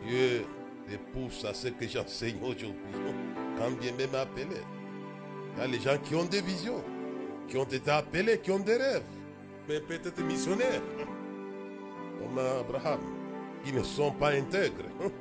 Dieu 0.05 0.45
le 0.89 0.97
pousse 0.97 1.45
à 1.45 1.53
ce 1.53 1.69
que 1.69 1.87
j'enseigne 1.87 2.37
aujourd'hui. 2.41 2.75
Bien 3.69 3.91
même 3.93 4.15
appelé. 4.15 4.61
Il 5.55 5.59
y 5.59 5.63
a 5.63 5.67
les 5.67 5.79
gens 5.79 5.97
qui 6.03 6.15
ont 6.15 6.25
des 6.25 6.41
visions, 6.41 6.83
qui 7.47 7.57
ont 7.57 7.65
été 7.65 7.91
appelés, 7.91 8.39
qui 8.39 8.51
ont 8.51 8.59
des 8.59 8.75
rêves, 8.75 9.03
mais 9.67 9.79
peut-être 9.79 10.19
missionnaires, 10.23 10.81
comme 12.19 12.39
Abraham, 12.39 12.99
qui 13.63 13.71
ne 13.71 13.83
sont 13.83 14.11
pas 14.11 14.31
intègres. 14.31 14.89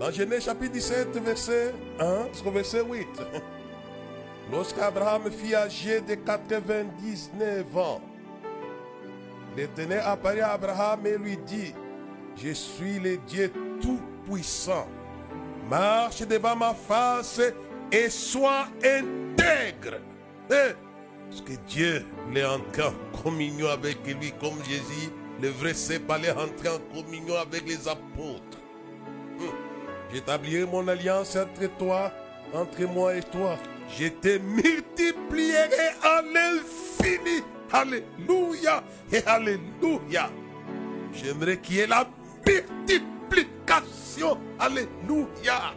Dans 0.00 0.10
Genèse 0.10 0.44
chapitre 0.44 0.72
17, 0.72 1.16
verset 1.18 1.74
1 2.00 2.28
jusqu'au 2.32 2.50
verset 2.50 2.82
8. 2.82 3.06
Lorsqu'Abraham 4.52 5.30
fit 5.30 5.54
âgé 5.54 6.00
de 6.00 6.14
99 6.14 7.76
ans, 7.76 8.00
l'Éternel 9.56 10.02
apparut 10.04 10.40
à 10.40 10.52
Abraham 10.52 11.06
et 11.06 11.16
lui 11.16 11.36
dit, 11.38 11.72
je 12.36 12.50
suis 12.50 12.98
le 12.98 13.16
Dieu 13.18 13.50
Tout-Puissant. 13.80 14.86
Marche 15.68 16.20
devant 16.26 16.54
ma 16.54 16.74
face 16.74 17.40
et 17.90 18.08
sois 18.08 18.68
intègre. 18.78 19.98
Parce 20.48 21.40
que 21.44 21.52
Dieu 21.66 22.04
est 22.34 22.44
entré 22.44 22.82
en 22.82 23.18
communion 23.22 23.68
avec 23.68 23.98
lui 24.06 24.32
comme 24.40 24.62
Jésus, 24.64 25.10
le 25.42 25.48
vrai 25.48 25.72
est 25.72 26.30
entré 26.30 26.68
en 26.68 26.78
communion 26.94 27.34
avec 27.36 27.68
les 27.68 27.88
apôtres. 27.88 28.58
Hum. 29.40 29.50
J'établirai 30.12 30.66
mon 30.66 30.86
alliance 30.86 31.36
entre 31.36 31.76
toi, 31.78 32.12
entre 32.54 32.82
moi 32.84 33.16
et 33.16 33.22
toi. 33.22 33.58
Je 33.98 34.08
te 34.08 34.38
multiplierai 34.38 35.88
à 36.02 36.22
l'infini. 36.22 37.42
Alléluia 37.72 38.84
et 39.12 39.22
Alléluia. 39.26 40.30
J'aimerais 41.12 41.58
qu'il 41.58 41.76
y 41.76 41.80
ait 41.80 41.86
la 41.88 42.08
multiplication. 42.46 43.15
Alléluia. 44.58 45.74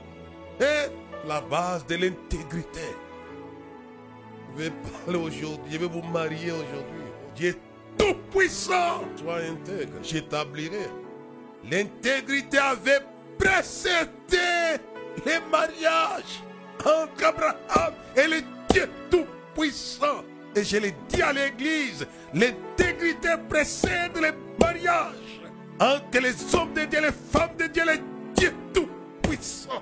Et 0.60 1.28
la 1.28 1.42
base 1.42 1.86
de 1.86 1.96
l'intégrité. 1.96 2.96
Je 4.56 4.64
vais 4.64 4.72
parler 4.72 5.20
aujourd'hui, 5.20 5.72
je 5.72 5.78
vais 5.78 5.88
vous 5.88 6.02
marier 6.02 6.52
aujourd'hui. 6.52 7.04
Dieu 7.36 7.56
tout 7.98 8.16
puissant, 8.32 9.04
sois 9.18 9.38
intègre, 9.38 9.94
j'établirai. 10.02 10.90
L'intégrité 11.70 12.58
avait 12.58 13.02
précédé 13.38 14.80
les 15.26 15.40
mariages 15.52 16.44
entre 16.80 17.26
Abraham 17.26 17.94
et 18.16 18.28
le 18.28 18.42
Dieu 18.70 18.90
tout 19.10 19.26
puissant. 19.54 20.24
Et 20.56 20.64
je 20.64 20.78
l'ai 20.78 20.96
dit 21.10 21.22
à 21.22 21.32
l'église, 21.32 22.08
l'intégrité 22.34 23.30
précède 23.48 24.16
les 24.16 24.32
mariages 24.60 25.42
entre 25.80 26.20
les 26.20 26.56
hommes 26.56 26.74
de 26.74 26.86
Dieu, 26.86 27.02
les 27.02 27.12
femmes 27.12 27.56
de 27.58 27.68
Dieu, 27.68 27.84
les 27.86 28.02
Dieu 28.36 28.54
tout 28.74 28.88
puissant. 29.22 29.82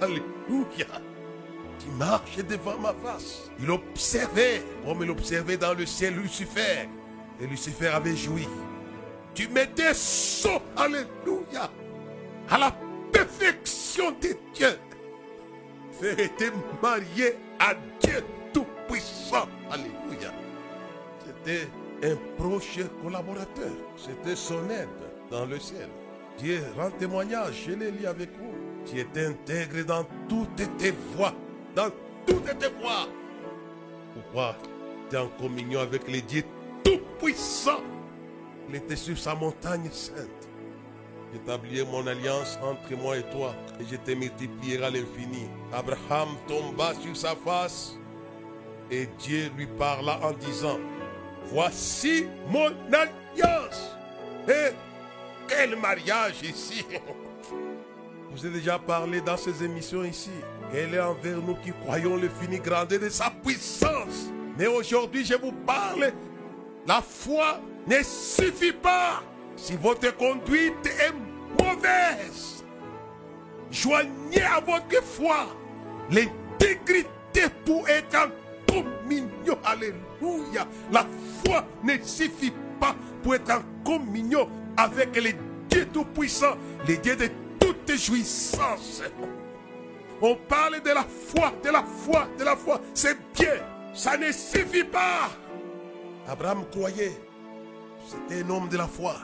Alléluia. 0.00 0.86
Qui 1.78 1.88
marche 1.96 2.36
devant 2.36 2.78
ma 2.78 2.94
face. 2.94 3.50
Il 3.60 3.70
observait, 3.70 4.62
comme 4.84 5.02
il 5.02 5.10
observait 5.10 5.56
dans 5.56 5.74
le 5.74 5.86
ciel 5.86 6.14
Lucifer. 6.14 6.88
Et 7.40 7.46
Lucifer 7.46 7.88
avait 7.88 8.16
joui. 8.16 8.48
Tu 9.34 9.48
m'étais 9.48 9.94
saut, 9.94 10.60
Alléluia, 10.76 11.70
à 12.50 12.58
la 12.58 12.74
perfection 13.12 14.10
de 14.12 14.36
Dieu. 14.54 14.78
Faire 15.92 16.18
était 16.18 16.52
marié 16.82 17.36
à 17.58 17.74
Dieu 18.00 18.24
Tout-Puissant. 18.52 19.48
Alléluia. 19.70 20.32
C'était 21.24 21.68
un 22.02 22.16
proche 22.36 22.78
collaborateur. 23.02 23.72
C'était 23.96 24.36
son 24.36 24.68
aide 24.70 24.88
dans 25.30 25.46
le 25.46 25.58
ciel. 25.58 25.88
Dieu 26.38 26.62
rend 26.76 26.90
témoignage, 26.90 27.64
je 27.66 27.72
l'ai 27.72 27.90
lu 27.90 28.06
avec 28.06 28.30
vous. 28.38 28.54
Tu 28.86 29.00
es 29.00 29.26
intègre 29.26 29.84
dans 29.84 30.04
toutes 30.28 30.76
tes 30.78 30.92
voies. 31.14 31.34
Dans 31.74 31.90
toutes 32.26 32.58
tes 32.58 32.68
voies. 32.80 33.08
Pourquoi 34.14 34.56
tu 35.10 35.16
es 35.16 35.18
en 35.18 35.28
communion 35.28 35.80
avec 35.80 36.06
les 36.08 36.22
dieux 36.22 36.44
tout-puissants? 36.84 37.82
Il 38.68 38.76
était 38.76 38.96
sur 38.96 39.18
sa 39.18 39.34
montagne 39.34 39.88
sainte. 39.90 40.48
J'établis 41.32 41.84
mon 41.84 42.06
alliance 42.06 42.58
entre 42.62 42.96
moi 42.96 43.18
et 43.18 43.22
toi 43.24 43.54
et 43.80 43.84
je 43.84 43.96
te 43.96 44.12
multiplierai 44.12 44.84
à 44.84 44.90
l'infini. 44.90 45.48
Abraham 45.72 46.28
tomba 46.46 46.94
sur 46.94 47.16
sa 47.16 47.34
face 47.34 47.98
et 48.90 49.08
Dieu 49.18 49.50
lui 49.56 49.66
parla 49.66 50.18
en 50.22 50.32
disant, 50.32 50.78
Voici 51.46 52.26
mon 52.48 52.70
alliance. 52.92 53.96
Et 54.48 54.72
quel 55.58 55.76
mariage 55.76 56.40
ici 56.42 56.86
Je 57.50 58.36
vous 58.36 58.46
ai 58.46 58.50
déjà 58.50 58.78
parlé 58.78 59.20
dans 59.20 59.36
ces 59.36 59.64
émissions 59.64 60.04
ici. 60.04 60.30
Quelle 60.70 60.94
est 60.94 61.00
envers 61.00 61.38
nous 61.38 61.56
qui 61.56 61.72
croyons 61.84 62.16
le 62.16 62.28
fini 62.28 62.60
grandeur 62.60 63.00
de 63.00 63.08
sa 63.08 63.30
puissance. 63.30 64.30
Mais 64.56 64.68
aujourd'hui, 64.68 65.24
je 65.24 65.34
vous 65.34 65.50
parle. 65.66 66.12
La 66.86 67.02
foi 67.02 67.60
ne 67.88 67.96
suffit 68.04 68.72
pas 68.72 69.20
si 69.56 69.74
votre 69.76 70.16
conduite 70.16 70.86
est 70.86 71.12
mauvaise. 71.60 72.64
Joignez 73.70 74.42
à 74.42 74.60
votre 74.60 75.02
foi 75.02 75.48
l'intégrité 76.10 77.42
pour 77.66 77.88
être 77.88 78.14
en 78.14 78.72
communion. 78.72 79.58
Alléluia. 79.64 80.68
La 80.92 81.04
foi 81.44 81.64
ne 81.82 81.94
suffit 82.04 82.52
pas 82.78 82.94
pour 83.24 83.34
être 83.34 83.50
en 83.50 83.62
communion 83.84 84.48
avec 84.76 85.16
les 85.16 85.34
dieux 85.68 85.86
tout-puissants, 85.92 86.56
les 86.86 86.96
dieux 86.98 87.16
de 87.16 87.28
toute 87.58 87.96
jouissance. 87.96 89.02
On 90.20 90.34
parle 90.34 90.80
de 90.82 90.90
la 90.90 91.04
foi, 91.04 91.52
de 91.62 91.70
la 91.70 91.82
foi, 91.82 92.28
de 92.38 92.44
la 92.44 92.56
foi. 92.56 92.80
C'est 92.94 93.16
bien. 93.34 93.54
Ça 93.94 94.16
ne 94.16 94.30
suffit 94.32 94.84
pas. 94.84 95.30
Abraham 96.28 96.64
croyait. 96.70 97.18
C'était 98.06 98.42
un 98.44 98.50
homme 98.50 98.68
de 98.68 98.76
la 98.76 98.86
foi. 98.86 99.16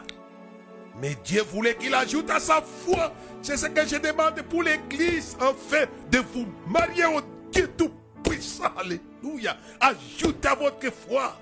Mais 1.00 1.16
Dieu 1.24 1.42
voulait 1.42 1.74
qu'il 1.74 1.94
ajoute 1.94 2.30
à 2.30 2.38
sa 2.38 2.62
foi. 2.62 3.12
C'est 3.42 3.56
ce 3.56 3.66
que 3.66 3.86
je 3.86 3.96
demande 3.96 4.40
pour 4.42 4.62
l'Église, 4.62 5.36
enfin, 5.40 5.84
de 6.10 6.18
vous 6.32 6.46
marier 6.68 7.06
au 7.06 7.20
Dieu 7.50 7.68
Tout-Puissant. 7.76 8.72
Alléluia. 8.76 9.56
Ajoutez 9.80 10.48
à 10.48 10.54
votre 10.54 10.90
foi. 10.92 11.36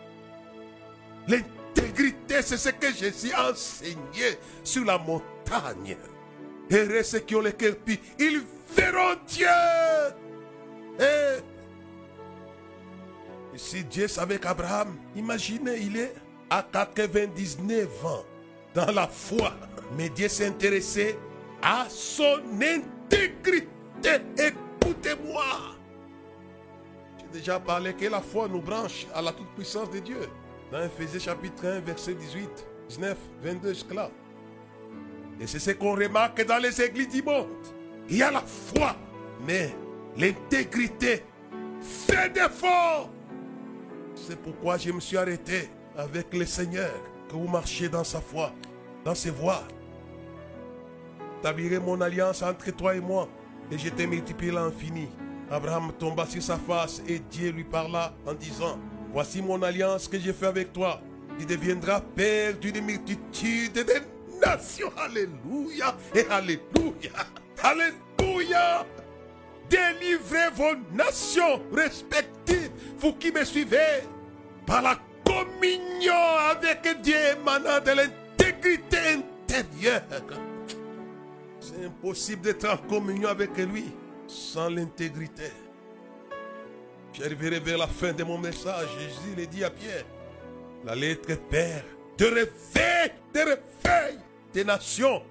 C'est 1.95 2.57
ce 2.57 2.71
que 2.71 2.93
Jésus 2.93 3.33
a 3.33 3.51
enseigné 3.51 4.39
sur 4.65 4.85
la 4.85 4.99
montagne. 4.99 5.97
Et 6.71 7.03
ceux 7.03 7.21
qui 7.21 7.37
ont 7.37 7.41
le 7.41 7.53
cœur 7.53 7.77
pur, 7.77 7.97
ils 8.19 8.43
verront 8.75 9.17
Dieu. 9.29 9.47
Et, 10.99 11.39
et 13.55 13.59
si 13.59 13.85
Dieu 13.85 14.09
savait 14.09 14.39
qu'Abraham, 14.39 14.97
imaginez, 15.15 15.79
il 15.81 15.97
est 15.97 16.15
à 16.51 16.67
99 16.71 18.07
ans 18.07 18.25
dans 18.75 18.91
la 18.91 19.07
foi. 19.07 19.53
Mais 19.97 20.09
Dieu 20.09 20.29
s'intéressait 20.29 21.19
à 21.63 21.87
son 21.89 22.41
intégrité. 22.61 23.69
Écoutez-moi. 24.39 25.45
J'ai 27.19 27.39
déjà 27.39 27.61
parlé 27.61 27.95
que 27.95 28.07
la 28.07 28.21
foi 28.21 28.49
nous 28.49 28.63
branche 28.63 29.07
à 29.15 29.23
la 29.23 29.33
toute-puissance 29.33 29.91
de 29.91 29.99
Dieu. 30.01 30.29
Dans 30.73 30.83
Ephésiens 30.83 31.21
chapitre 31.21 31.67
1, 31.67 31.81
verset 31.81 32.15
18, 32.15 32.49
19, 32.89 33.19
22 33.43 33.69
jusqu'à 33.75 33.93
là. 33.93 34.11
Et 35.39 35.47
c'est 35.47 35.59
ce 35.59 35.73
qu'on 35.73 35.95
remarque 35.95 36.47
dans 36.47 36.57
les 36.57 36.81
églises 36.81 37.11
du 37.11 37.23
monde. 37.23 37.49
Il 38.09 38.17
y 38.17 38.23
a 38.23 38.31
la 38.31 38.41
foi, 38.41 38.97
mais 39.47 39.77
l'intégrité 40.17 41.25
fait 41.79 42.31
défaut. 42.31 43.11
C'est 44.15 44.41
pourquoi 44.41 44.79
je 44.79 44.91
me 44.93 45.01
suis 45.01 45.19
arrêté 45.19 45.69
avec 45.95 46.33
le 46.33 46.47
Seigneur, 46.47 46.95
que 47.29 47.35
vous 47.35 47.49
marchiez 47.49 47.91
dans 47.91 48.05
sa 48.05 48.23
foi, 48.23 48.51
dans 49.05 49.15
ses 49.15 49.31
voies. 49.31 49.65
J'établirai 51.37 51.81
mon 51.81 52.01
alliance 52.01 52.41
entre 52.41 52.71
toi 52.71 52.95
et 52.95 53.01
moi, 53.01 53.29
et 53.71 53.77
je 53.77 53.91
te 53.91 54.05
multiplierai 54.05 54.55
l'infini. 54.55 55.11
Abraham 55.51 55.93
tomba 55.99 56.25
sur 56.25 56.43
sa 56.43 56.57
face 56.57 57.03
et 57.07 57.19
Dieu 57.19 57.51
lui 57.51 57.65
parla 57.65 58.15
en 58.27 58.33
disant, 58.33 58.79
Voici 59.13 59.43
mon 59.43 59.63
alliance 59.63 60.09
que 60.09 60.19
j'ai 60.19 60.33
fait 60.33 60.47
avec 60.47 60.73
toi. 60.73 61.01
Tu 61.39 61.45
deviendras 61.45 62.01
père 62.01 62.55
d'une 62.55 62.81
multitude 62.81 63.75
de 63.75 63.85
nations. 64.45 64.91
Alléluia 64.97 65.95
et 66.15 66.27
Alléluia. 66.31 67.13
Alléluia. 67.63 68.87
Délivrez 69.69 70.51
vos 70.55 70.75
nations 70.95 71.63
respectives, 71.73 72.71
vous 72.99 73.15
qui 73.15 73.33
me 73.33 73.45
suivez, 73.45 74.03
par 74.67 74.83
la 74.83 74.99
communion 75.25 76.13
avec 76.51 77.01
Dieu 77.03 77.17
émanant 77.39 77.81
de 77.81 77.93
l'intégrité 77.93 78.99
intérieure. 79.17 80.03
C'est 81.61 81.87
impossible 81.87 82.43
d'être 82.43 82.69
en 82.69 82.77
communion 82.77 83.29
avec 83.29 83.57
lui 83.57 83.85
sans 84.27 84.69
l'intégrité. 84.69 85.53
J'arriverai 87.13 87.61
vers 87.61 87.79
la 87.79 87.87
fin 87.87 88.13
de 88.13 88.25
mon 88.25 88.39
message. 88.39 88.89
Jésus 88.99 89.37
l'a 89.37 89.47
dit 89.47 89.65
à 89.65 89.71
Pierre. 89.71 90.05
La 90.85 90.95
lettre 90.95 91.35
Père 91.49 91.85
te 92.17 92.25
réveille, 92.25 93.13
te 93.33 93.39
réveille 93.39 94.19
des 94.53 94.65
nations. 94.65 95.23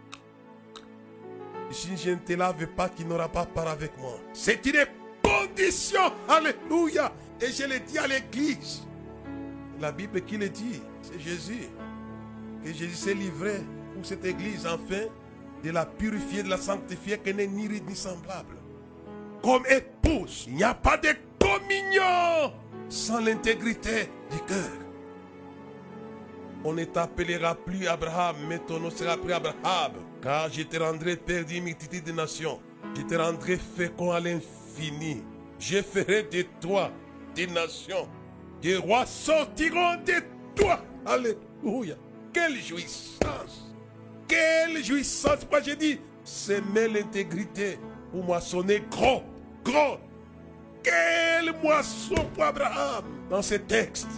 Si 1.72 1.96
je 1.98 2.12
ne 2.12 2.16
te 2.16 2.34
lave 2.34 2.68
pas, 2.68 2.90
tu 2.90 3.06
n'auras 3.06 3.30
pas 3.30 3.46
part 3.46 3.68
avec 3.68 3.98
moi. 3.98 4.18
C'est 4.34 4.66
une 4.66 4.86
condition. 5.24 6.12
Alléluia. 6.28 7.12
Et 7.42 7.52
je 7.52 7.66
l'ai 7.66 7.80
dit 7.80 7.98
à 7.98 8.08
l'église. 8.08 8.84
La 9.80 9.92
Bible 9.92 10.22
qui 10.22 10.38
le 10.38 10.50
dit, 10.50 10.82
c'est 11.02 11.20
Jésus. 11.20 11.70
Que 12.64 12.72
Jésus 12.72 12.96
s'est 12.96 13.14
livré 13.14 13.56
pour 13.96 14.06
cette 14.06 14.24
église, 14.26 14.68
enfin, 14.68 15.08
de 15.64 15.72
la 15.72 15.86
purifier, 15.86 16.44
de 16.44 16.50
la 16.50 16.58
sanctifier, 16.58 17.18
qu'elle 17.18 17.38
n'est 17.38 17.48
ni 17.48 17.68
ride 17.68 17.88
ni 17.88 17.96
semblable. 17.96 18.58
Comme 19.42 19.64
épouse, 19.66 20.46
il 20.48 20.56
n'y 20.56 20.64
a 20.64 20.76
pas 20.76 20.98
de 20.98 21.10
sans 22.92 23.22
l'intégrité 23.22 24.10
du 24.30 24.40
cœur. 24.42 24.72
On 26.64 26.74
ne 26.74 26.84
t'appellera 26.84 27.56
plus 27.56 27.88
Abraham, 27.88 28.36
mais 28.48 28.60
ton 28.60 28.80
nom 28.80 28.92
sera 28.92 29.18
plus 29.18 29.34
Abraham, 29.34 29.94
car 30.22 30.52
je 30.52 30.62
te 30.62 30.78
rendrai 30.78 31.16
père 31.16 31.44
d'une 31.46 31.64
multitude 31.64 32.04
de 32.04 32.12
nations. 32.12 32.60
Je 32.96 33.02
te 33.02 33.16
rendrai 33.16 33.58
fécond 33.58 34.12
à 34.12 34.20
l'infini. 34.20 35.24
Je 35.58 35.82
ferai 35.82 36.24
de 36.24 36.46
toi 36.60 36.92
des 37.34 37.48
nations. 37.48 38.08
Des 38.62 38.78
rois 38.78 39.06
sortiront 39.06 39.96
de 40.06 40.22
toi. 40.56 40.80
Alléluia. 41.06 41.96
Quelle 42.32 42.58
jouissance. 42.62 43.74
Quelle 44.28 44.84
jouissance. 44.84 45.38
Pourquoi 45.40 45.62
j'ai 45.62 45.76
dit, 45.76 46.00
semer 46.24 46.88
l'intégrité 46.88 47.80
pour 48.12 48.24
moissonner 48.24 48.84
gros, 48.92 49.24
gros. 49.64 49.98
Quel 50.84 51.54
moisson 51.62 52.16
pour 52.34 52.44
Abraham 52.44 53.04
dans 53.30 53.42
ce 53.42 53.56
texte. 53.56 54.10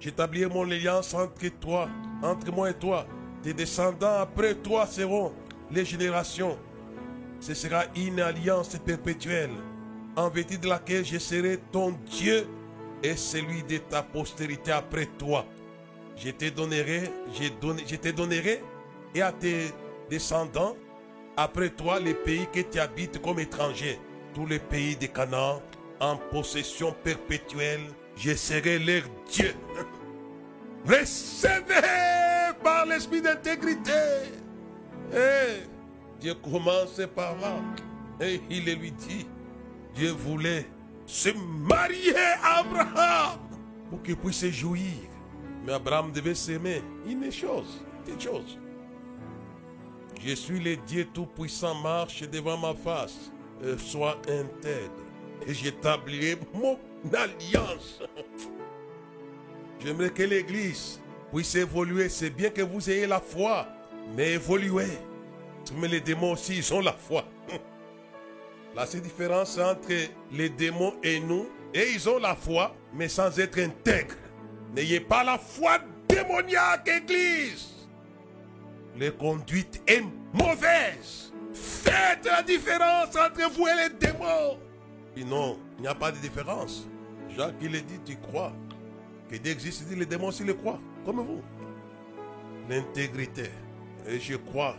J'établis 0.00 0.46
mon 0.46 0.68
alliance 0.70 1.14
entre 1.14 1.48
toi, 1.60 1.88
entre 2.22 2.50
moi 2.50 2.70
et 2.70 2.74
toi. 2.74 3.06
Tes 3.42 3.54
descendants 3.54 4.20
après 4.20 4.54
toi 4.54 4.86
seront 4.86 5.32
les 5.70 5.84
générations. 5.84 6.58
Ce 7.38 7.54
sera 7.54 7.84
une 7.96 8.20
alliance 8.20 8.76
perpétuelle, 8.84 9.50
en 10.16 10.28
vertu 10.28 10.58
de 10.58 10.68
laquelle 10.68 11.04
je 11.04 11.18
serai 11.18 11.58
ton 11.70 11.94
Dieu 12.10 12.46
et 13.02 13.16
celui 13.16 13.62
de 13.62 13.78
ta 13.78 14.02
postérité 14.02 14.72
après 14.72 15.06
toi. 15.18 15.46
Je 16.16 16.30
te 16.30 16.48
donnerai, 16.50 17.10
je, 17.32 17.96
te 17.96 18.08
donnerai 18.10 18.62
et 19.14 19.22
à 19.22 19.32
tes 19.32 19.72
descendants 20.10 20.76
après 21.36 21.70
toi 21.70 21.98
les 21.98 22.14
pays 22.14 22.46
que 22.52 22.60
tu 22.60 22.78
habites 22.78 23.20
comme 23.22 23.40
étranger, 23.40 23.98
tous 24.34 24.46
les 24.46 24.58
pays 24.58 24.96
de 24.96 25.06
Canaan 25.06 25.60
en 26.00 26.16
possession 26.16 26.94
perpétuelle. 27.04 27.86
Je 28.16 28.34
serai 28.34 28.78
leur 28.78 29.02
Dieu. 29.30 29.54
Recevez 30.86 32.54
par 32.62 32.86
l'esprit 32.86 33.22
d'intégrité. 33.22 33.92
Eh, 35.12 35.66
Dieu 36.20 36.34
commence 36.34 37.00
par 37.14 37.36
là. 37.38 37.56
Et 38.20 38.40
il 38.50 38.64
lui 38.64 38.92
dit, 38.92 39.26
Dieu 39.94 40.10
voulait 40.10 40.66
se 41.06 41.30
marier 41.30 42.16
à 42.42 42.58
Abraham 42.60 43.38
pour 43.90 44.02
qu'il 44.02 44.16
puisse 44.16 44.44
jouir. 44.46 44.92
Mais 45.64 45.72
Abraham 45.72 46.12
devait 46.12 46.34
s'aimer. 46.34 46.82
Une 47.06 47.30
chose, 47.30 47.84
une 48.08 48.20
chose. 48.20 48.58
Je 50.24 50.34
suis 50.34 50.60
le 50.60 50.76
Dieu 50.76 51.08
Tout-Puissant, 51.12 51.74
marche 51.74 52.22
devant 52.28 52.56
ma 52.56 52.74
face. 52.74 53.31
Et 53.62 53.78
sois 53.78 54.18
intègre. 54.28 54.90
Et 55.46 55.54
j'établirai 55.54 56.38
mon 56.52 56.78
alliance. 57.12 58.00
J'aimerais 59.84 60.10
que 60.10 60.22
l'Église 60.22 61.00
puisse 61.32 61.54
évoluer. 61.54 62.08
C'est 62.08 62.30
bien 62.30 62.50
que 62.50 62.62
vous 62.62 62.88
ayez 62.90 63.06
la 63.06 63.20
foi, 63.20 63.66
mais 64.16 64.32
évoluez. 64.32 64.98
Mais 65.76 65.88
les 65.88 66.00
démons 66.00 66.32
aussi, 66.32 66.56
ils 66.58 66.74
ont 66.74 66.80
la 66.80 66.92
foi. 66.92 67.24
La 68.74 68.86
seule 68.86 69.02
différence 69.02 69.58
entre 69.58 69.92
les 70.32 70.48
démons 70.48 70.94
et 71.02 71.20
nous, 71.20 71.46
et 71.74 71.90
ils 71.90 72.08
ont 72.08 72.18
la 72.18 72.34
foi, 72.34 72.74
mais 72.94 73.06
sans 73.06 73.38
être 73.38 73.58
intègres. 73.58 74.16
N'ayez 74.74 75.00
pas 75.00 75.22
la 75.22 75.36
foi 75.36 75.78
démoniaque, 76.08 76.88
Église. 76.88 77.68
Les 78.96 79.10
conduite 79.12 79.82
est 79.86 80.02
mauvaise. 80.32 81.31
Faites 81.52 82.24
la 82.24 82.42
différence 82.42 83.14
entre 83.16 83.50
vous 83.52 83.66
et 83.66 83.88
les 83.88 83.94
démons. 83.98 84.58
Sinon, 85.16 85.58
il 85.78 85.82
n'y 85.82 85.88
a 85.88 85.94
pas 85.94 86.10
de 86.10 86.18
différence. 86.18 86.86
Jacques, 87.36 87.54
il 87.60 87.74
est 87.74 87.82
dit, 87.82 88.00
tu 88.04 88.16
crois 88.16 88.52
que 89.30 89.36
Dieu 89.36 89.52
existe, 89.52 89.84
dit 89.84 89.96
les 89.96 90.06
démons 90.06 90.28
aussi 90.28 90.44
le 90.44 90.54
croient, 90.54 90.80
comme 91.04 91.20
vous. 91.20 91.42
L'intégrité. 92.68 93.50
Et 94.06 94.18
je 94.18 94.36
crois 94.36 94.76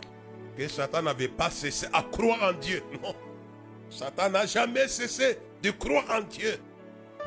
que 0.56 0.66
Satan 0.68 1.02
n'avait 1.02 1.28
pas 1.28 1.50
cessé 1.50 1.86
à 1.92 2.02
croire 2.02 2.42
en 2.42 2.52
Dieu. 2.52 2.82
Non. 3.02 3.14
Satan 3.90 4.30
n'a 4.30 4.46
jamais 4.46 4.88
cessé 4.88 5.38
de 5.62 5.70
croire 5.70 6.04
en 6.10 6.22
Dieu. 6.22 6.58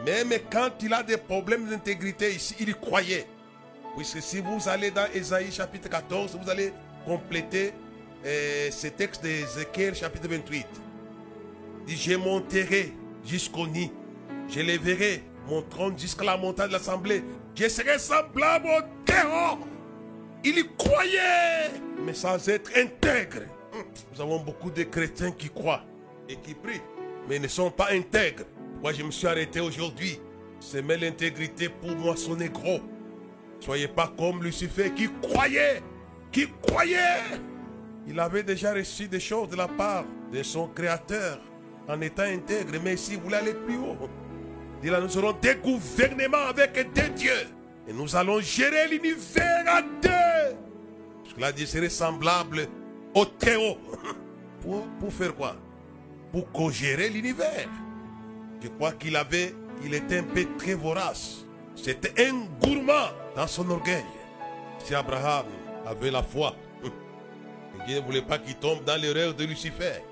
Même 0.05 0.29
quand 0.51 0.71
il 0.81 0.93
a 0.93 1.01
des 1.03 1.17
problèmes 1.17 1.69
d'intégrité 1.69 2.33
ici, 2.33 2.55
il 2.59 2.75
croyait. 2.75 3.27
Puisque 3.95 4.21
si 4.21 4.41
vous 4.41 4.67
allez 4.67 4.91
dans 4.91 5.05
Ésaïe 5.13 5.51
chapitre 5.51 5.89
14, 5.89 6.37
vous 6.41 6.49
allez 6.49 6.73
compléter 7.05 7.73
euh, 8.25 8.71
ce 8.71 8.87
texte 8.87 9.23
d'Ézéchiel 9.23 9.95
chapitre 9.95 10.27
28. 10.27 10.65
Il 11.87 11.95
dit, 11.95 12.01
je 12.01 12.15
monterai 12.15 12.93
jusqu'au 13.25 13.67
nid. 13.67 13.91
Je 14.49 14.59
verrai 14.59 15.23
mon 15.47 15.61
trône 15.61 15.97
jusqu'à 15.97 16.25
la 16.25 16.37
montagne 16.37 16.67
de 16.67 16.73
l'assemblée. 16.73 17.23
Je 17.55 17.67
serai 17.67 17.97
semblable 17.99 18.67
au 18.67 19.03
terreau. 19.05 19.59
Il 20.43 20.59
y 20.59 20.67
croyait, 20.77 21.71
mais 22.05 22.13
sans 22.13 22.47
être 22.47 22.71
intègre. 22.77 23.43
Nous 24.13 24.21
avons 24.21 24.39
beaucoup 24.39 24.71
de 24.71 24.83
chrétiens 24.83 25.31
qui 25.31 25.49
croient 25.49 25.83
et 26.29 26.35
qui 26.35 26.53
prient, 26.53 26.81
mais 27.27 27.39
ne 27.39 27.47
sont 27.47 27.71
pas 27.71 27.89
intègres. 27.91 28.45
Moi, 28.81 28.93
je 28.93 29.03
me 29.03 29.11
suis 29.11 29.27
arrêté 29.27 29.59
aujourd'hui. 29.59 30.19
Mais 30.83 30.97
l'intégrité 30.97 31.69
pour 31.69 31.91
moi 31.95 32.15
sonner 32.15 32.49
gros. 32.49 32.79
Soyez 33.59 33.87
pas 33.87 34.11
comme 34.17 34.43
Lucifer 34.43 34.91
qui 34.91 35.07
croyait, 35.21 35.81
qui 36.31 36.47
croyait. 36.61 37.21
Il 38.07 38.19
avait 38.19 38.43
déjà 38.43 38.73
reçu 38.73 39.07
des 39.07 39.19
choses 39.19 39.49
de 39.49 39.55
la 39.57 39.67
part 39.67 40.05
de 40.31 40.41
son 40.41 40.67
créateur 40.67 41.39
en 41.87 41.99
étant 42.01 42.23
intègre, 42.23 42.79
mais 42.83 42.93
ici, 42.93 43.13
il 43.13 43.19
voulait 43.19 43.37
aller 43.37 43.53
plus 43.53 43.77
haut. 43.77 43.97
Il 44.83 44.91
là, 44.91 45.01
nous 45.01 45.17
aurons 45.17 45.33
des 45.41 45.55
gouvernements 45.55 46.47
avec 46.49 46.93
des 46.93 47.09
dieux. 47.09 47.47
Et 47.87 47.93
nous 47.93 48.15
allons 48.15 48.39
gérer 48.39 48.87
l'univers 48.87 49.65
à 49.67 49.81
deux. 49.81 50.55
Parce 51.23 51.33
que 51.35 51.41
là, 51.41 51.51
Dieu 51.51 51.65
serait 51.65 51.89
semblable 51.89 52.67
au 53.13 53.21
haut. 53.23 53.77
Pour, 54.61 54.85
pour 54.99 55.13
faire 55.13 55.33
quoi? 55.35 55.55
Pour 56.31 56.51
co-gérer 56.51 57.09
l'univers. 57.09 57.69
Je 58.61 58.67
crois 58.69 58.91
qu'il 58.91 59.15
avait, 59.15 59.53
il 59.85 59.93
était 59.93 60.17
un 60.17 60.23
peu 60.23 60.45
très 60.57 60.73
vorace. 60.73 61.45
C'était 61.75 62.27
un 62.27 62.47
gourmand 62.59 63.11
dans 63.35 63.47
son 63.47 63.69
orgueil. 63.69 64.03
Si 64.83 64.93
Abraham 64.95 65.45
avait 65.85 66.11
la 66.11 66.23
foi, 66.23 66.55
Dieu 67.87 68.01
ne 68.01 68.01
voulait 68.01 68.21
pas 68.21 68.37
qu'il 68.37 68.55
tombe 68.55 68.83
dans 68.83 69.01
l'erreur 69.01 69.33
de 69.33 69.45
Lucifer. 69.45 70.03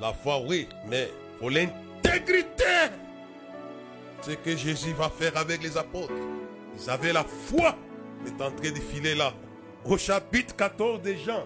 La 0.00 0.12
foi, 0.12 0.40
oui, 0.44 0.68
mais 0.88 1.08
pour 1.38 1.48
l'intégrité. 1.48 2.64
Ce 4.20 4.32
que 4.32 4.56
Jésus 4.56 4.92
va 4.94 5.08
faire 5.08 5.36
avec 5.36 5.62
les 5.62 5.76
apôtres. 5.76 6.12
Ils 6.76 6.90
avaient 6.90 7.12
la 7.12 7.22
foi, 7.22 7.76
mais 8.24 8.32
en 8.44 8.50
train 8.50 8.72
de 8.72 8.80
filer 8.80 9.14
là. 9.14 9.32
Au 9.84 9.96
chapitre 9.96 10.56
14 10.56 11.00
des 11.00 11.16
Jean, 11.18 11.44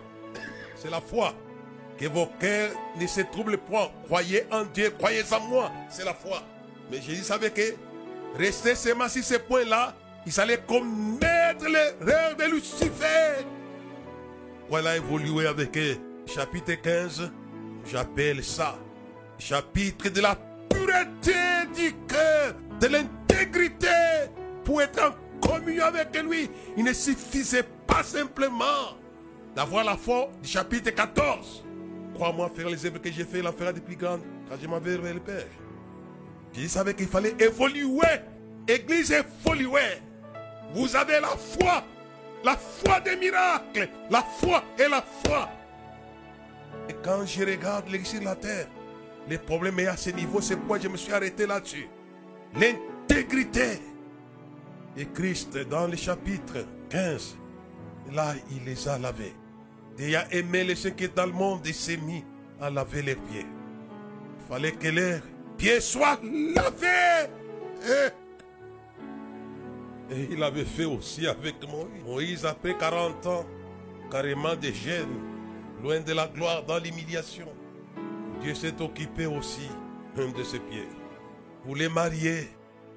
c'est 0.75 0.91
la 0.91 1.03
foi. 1.03 1.35
Que 1.99 2.07
vos 2.07 2.27
cœurs 2.41 2.73
ne 2.99 3.07
se 3.07 3.21
troublent 3.21 3.59
point. 3.59 3.91
Croyez 4.05 4.47
en 4.51 4.65
Dieu, 4.65 4.89
croyez 4.99 5.23
en 5.33 5.41
moi. 5.41 5.71
C'est 5.91 6.05
la 6.05 6.15
foi. 6.15 6.43
Mais 6.91 7.03
Jésus 7.03 7.25
savait 7.25 7.51
que 7.51 7.75
rester 8.39 8.75
seulement 8.75 9.09
sur 9.09 9.23
ce 9.23 9.35
point-là, 9.35 9.95
il 10.27 10.41
allait 10.41 10.63
commettre 10.67 11.67
l'erreur 11.67 12.37
de 12.37 12.45
Lucifer. 12.45 13.45
Voilà 14.73 14.97
évolué 14.97 15.47
avec. 15.47 15.79
Chapitre 16.25 16.73
15, 16.73 17.31
j'appelle 17.85 18.43
ça 18.43 18.79
chapitre 19.39 20.09
de 20.09 20.23
la 20.23 20.35
pureté 20.71 21.35
du 21.77 21.93
cœur, 22.09 22.55
de 22.81 22.87
l'intégrité 22.87 23.89
pour 24.65 24.81
être 24.81 24.99
en 25.03 25.47
communion 25.47 25.85
avec 25.85 26.17
lui. 26.23 26.49
Il 26.75 26.85
ne 26.85 26.93
suffisait 26.95 27.67
pas 27.87 28.03
simplement 28.03 28.97
d'avoir 29.55 29.85
la 29.85 29.95
foi 29.95 30.31
chapitre 30.43 30.91
14. 30.91 31.67
Crois-moi, 32.15 32.51
faire 32.57 32.71
les 32.71 32.87
œuvres 32.87 32.97
que 32.97 33.13
j'ai 33.13 33.25
fait, 33.25 33.43
la 33.43 33.53
fera 33.53 33.75
des 33.75 33.83
plus 33.83 33.97
grandes 33.97 34.23
quand 34.49 34.57
je 34.59 34.67
m'avais 34.67 34.97
vers 34.97 35.13
le 35.13 35.21
Père. 35.21 35.49
Je 36.55 36.67
savais 36.67 36.95
qu'il 36.95 37.09
fallait 37.09 37.35
évoluer. 37.39 38.23
Église 38.67 39.13
évoluer. 39.13 40.01
Vous 40.73 40.97
avez 40.97 41.21
la 41.21 41.37
foi. 41.37 41.85
La 42.45 42.57
foi 42.57 43.01
des 43.01 43.17
miracles. 43.17 43.89
La 44.11 44.23
foi 44.23 44.63
et 44.79 44.89
la 44.89 45.03
foi. 45.03 45.49
Et 46.89 46.95
quand 47.03 47.25
je 47.25 47.45
regarde 47.45 47.89
l'église 47.89 48.19
de 48.19 48.25
la 48.25 48.35
terre, 48.35 48.67
le 49.29 49.39
problème 49.39 49.79
est 49.81 49.87
à 49.87 49.97
ce 49.97 50.11
niveau. 50.11 50.41
C'est 50.41 50.57
pourquoi 50.57 50.79
je 50.79 50.89
me 50.89 50.97
suis 50.97 51.13
arrêté 51.13 51.47
là-dessus. 51.47 51.89
L'intégrité. 52.55 53.81
Et 54.97 55.07
Christ, 55.07 55.57
dans 55.69 55.87
le 55.87 55.97
chapitre 55.97 56.67
15, 56.91 57.37
là, 58.13 58.35
il 58.51 58.65
les 58.65 58.89
a 58.89 58.99
lavés. 58.99 59.35
Il 59.99 60.17
a 60.17 60.33
aimé 60.33 60.65
les 60.65 60.75
qui 60.75 61.09
dans 61.09 61.27
le 61.27 61.33
monde 61.33 61.67
et 61.67 61.73
s'est 61.73 61.97
mis 61.97 62.25
à 62.61 62.71
laver 62.71 63.03
les 63.03 63.15
pieds. 63.15 63.47
Il 64.39 64.49
fallait 64.49 64.73
que 64.73 64.89
leurs 64.89 65.23
pieds 65.57 65.81
soient 65.81 66.19
lavés. 66.23 67.31
Et, 67.85 68.22
il 70.31 70.43
avait 70.43 70.65
fait 70.65 70.85
aussi 70.85 71.27
avec 71.27 71.57
Moïse. 71.69 72.05
Moïse, 72.07 72.47
après 72.47 72.77
40 72.77 73.27
ans, 73.27 73.47
carrément 74.11 74.55
de 74.55 74.69
gêne, 74.69 75.21
loin 75.83 76.01
de 76.01 76.13
la 76.13 76.27
gloire, 76.27 76.63
dans 76.65 76.79
l'humiliation. 76.79 77.49
Dieu 78.41 78.55
s'est 78.55 78.81
occupé 78.81 79.27
aussi 79.27 79.69
de 80.17 80.43
ses 80.43 80.61
pieds. 80.61 80.89
Pour 81.63 81.77
les 81.77 81.89
marier, 81.89 82.49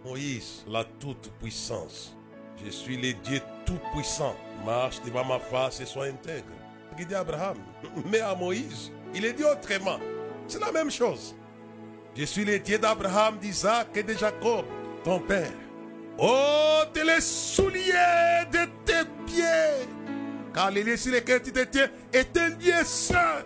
Moïse, 0.04 0.66
la 0.68 0.84
toute-puissance. 0.84 2.16
Je 2.64 2.70
suis 2.70 2.98
le 2.98 3.14
Dieu 3.14 3.42
tout-puissant. 3.66 4.36
Marche 4.66 5.02
devant 5.06 5.26
ma 5.26 5.40
face 5.40 5.80
et 5.82 5.86
sois 5.86 6.06
intègre. 6.06 6.46
Dit 6.98 7.14
Abraham, 7.14 7.58
mais 8.10 8.22
à 8.22 8.34
Moïse, 8.36 8.92
il 9.14 9.26
est 9.26 9.34
dit 9.34 9.44
autrement. 9.44 10.00
C'est 10.48 10.62
la 10.62 10.72
même 10.72 10.90
chose. 10.90 11.36
Je 12.16 12.24
suis 12.24 12.46
le 12.46 12.58
Dieu 12.60 12.78
d'Abraham, 12.78 13.38
d'Isaac 13.38 13.88
et 13.96 14.04
de 14.04 14.14
Jacob, 14.14 14.66
ton 15.04 15.20
père. 15.20 15.52
Ôte 16.18 16.98
les 17.06 17.22
souliers 17.22 18.46
de 18.52 18.66
tes 18.86 19.06
pieds. 19.26 19.88
Car 20.54 20.72
les 20.72 20.84
lieux 20.84 20.98
sur 20.98 21.12
lesquels 21.12 21.42
tu 21.42 21.52
te 21.52 21.64
tiens 21.64 21.90
est 22.14 22.38
un 22.38 22.84
saint. 22.84 23.44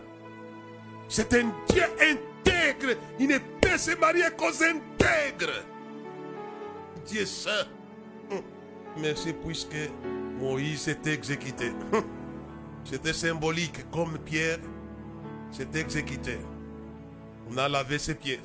C'est 1.07 1.33
un 1.33 1.51
Dieu 1.67 1.83
intègre. 1.99 2.95
Il 3.19 3.27
ne 3.27 3.39
peut 3.59 3.77
se 3.77 3.95
marier 3.97 4.25
qu'aux 4.37 4.63
intègres. 4.63 5.63
Dieu 7.07 7.25
saint. 7.25 7.65
Merci 8.97 9.33
puisque 9.33 9.89
Moïse 10.39 10.87
était 10.87 11.13
exécuté. 11.13 11.71
C'était 12.83 13.13
symbolique 13.13 13.89
comme 13.91 14.17
Pierre 14.19 14.59
s'est 15.51 15.67
exécuté. 15.73 16.37
On 17.49 17.57
a 17.57 17.67
lavé 17.67 17.97
ses 17.97 18.15
pieds. 18.15 18.39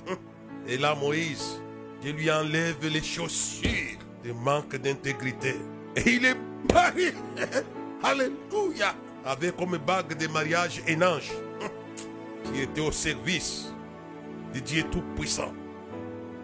Et 0.67 0.79
là, 0.79 0.95
Moïse, 0.95 1.61
je 2.03 2.11
lui 2.11 2.31
enlève 2.31 2.77
les 2.87 3.03
chaussures 3.03 4.04
de 4.25 4.33
manque 4.33 4.77
d'intégrité. 4.77 5.55
Et 5.97 6.11
il 6.11 6.25
est 6.25 6.37
marié. 6.73 7.13
Alléluia. 8.03 8.95
Avec 9.25 9.57
comme 9.57 9.79
bague 9.79 10.17
de 10.17 10.27
mariage 10.29 10.83
un 10.89 11.03
ange 11.03 11.31
qui 12.53 12.63
était 12.63 12.81
au 12.81 12.93
service 12.93 13.73
du 14.53 14.61
Dieu 14.61 14.85
Tout-Puissant. 14.91 15.53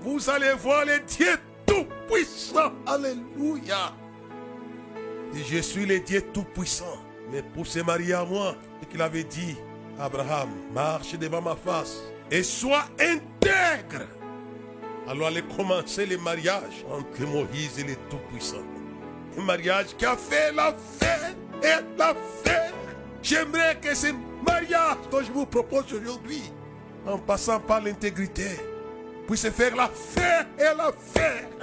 Vous 0.00 0.30
allez 0.30 0.54
voir 0.54 0.84
le 0.84 1.00
Dieu 1.06 1.38
Tout-Puissant. 1.66 2.72
Alléluia. 2.86 3.94
Je 5.34 5.58
suis 5.58 5.86
le 5.86 6.00
Dieu 6.00 6.22
Tout-Puissant. 6.32 7.04
Mais 7.30 7.42
pour 7.42 7.66
se 7.66 7.78
marier 7.80 8.14
à 8.14 8.24
moi, 8.24 8.56
qu'il 8.90 9.00
avait 9.00 9.24
dit, 9.24 9.56
Abraham, 9.98 10.48
marche 10.74 11.16
devant 11.16 11.40
ma 11.42 11.54
face 11.54 12.00
et 12.30 12.42
sois 12.42 12.84
intègre. 12.98 14.06
Alors 15.10 15.26
allez 15.26 15.42
commencer 15.42 16.06
le 16.06 16.18
mariage 16.18 16.84
entre 16.88 17.22
Moïse 17.22 17.80
et 17.80 17.82
le 17.82 17.96
Tout-Puissant. 18.08 18.62
Un 19.36 19.42
mariage 19.42 19.86
qui 19.98 20.06
a 20.06 20.16
fait 20.16 20.52
la 20.52 20.72
fête 20.72 21.36
et 21.64 21.98
la 21.98 22.14
fête. 22.44 22.72
J'aimerais 23.20 23.76
que 23.82 23.92
ce 23.92 24.06
mariage 24.46 24.98
dont 25.10 25.20
je 25.20 25.32
vous 25.32 25.46
propose 25.46 25.92
aujourd'hui, 25.92 26.44
en 27.04 27.18
passant 27.18 27.58
par 27.58 27.80
l'intégrité, 27.80 28.50
puisse 29.26 29.50
faire 29.50 29.74
la 29.74 29.88
fête 29.88 30.46
et 30.56 30.76
la 30.76 30.92
fête. 30.92 31.58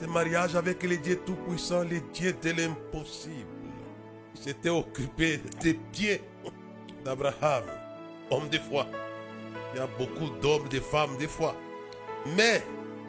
Le 0.00 0.08
mariage 0.08 0.56
avec 0.56 0.82
le 0.82 0.96
Dieu 0.96 1.20
Tout-Puissant, 1.24 1.84
le 1.84 2.00
Dieu 2.12 2.32
de 2.42 2.50
l'impossible. 2.50 3.46
Il 4.34 4.42
s'était 4.42 4.70
occupé 4.70 5.40
des 5.60 5.74
pieds 5.74 6.20
d'Abraham, 7.04 7.62
homme 8.28 8.48
de 8.48 8.58
foi. 8.58 8.88
Il 9.72 9.78
y 9.78 9.80
a 9.80 9.86
beaucoup 9.86 10.30
d'hommes, 10.40 10.68
de 10.68 10.80
femmes, 10.80 11.16
de 11.20 11.28
foi. 11.28 11.54
Mais 12.34 12.62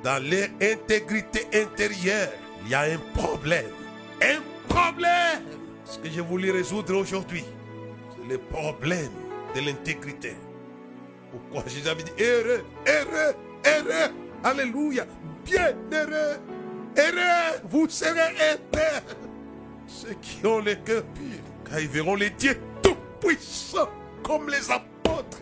dans 0.04 0.24
leur 0.24 0.48
intégrité 0.62 1.48
intérieure, 1.54 2.30
il 2.64 2.72
y 2.72 2.76
a 2.76 2.82
un 2.82 2.98
problème. 3.14 3.66
Un 4.22 4.42
problème. 4.68 5.44
Ce 5.86 5.98
que 5.98 6.10
je 6.10 6.22
voulais 6.22 6.52
résoudre 6.52 6.96
aujourd'hui, 6.96 7.46
c'est 8.12 8.30
le 8.30 8.38
problème 8.38 9.12
de 9.56 9.62
l'intégrité. 9.62 10.36
Pourquoi 11.32 11.64
Jésus 11.70 11.88
avait 11.88 12.04
dit 12.04 12.12
heureux, 12.20 12.64
heureux, 12.88 13.36
heureux, 13.66 14.14
alléluia, 14.44 15.06
bien 15.46 15.74
heureux, 15.92 16.38
heureux, 16.98 17.62
vous 17.70 17.90
serez 17.90 18.20
heureux. 18.20 19.18
Ceux 19.88 20.14
qui 20.22 20.46
ont 20.46 20.60
le 20.60 20.76
cœur 20.76 21.04
pur, 21.04 21.40
car 21.70 21.80
ils 21.80 21.88
verront 21.88 22.16
les 22.16 22.30
dieux 22.30 22.60
tout-puissants 22.84 23.90
comme 24.24 24.50
les 24.50 24.70
apôtres. 24.70 25.42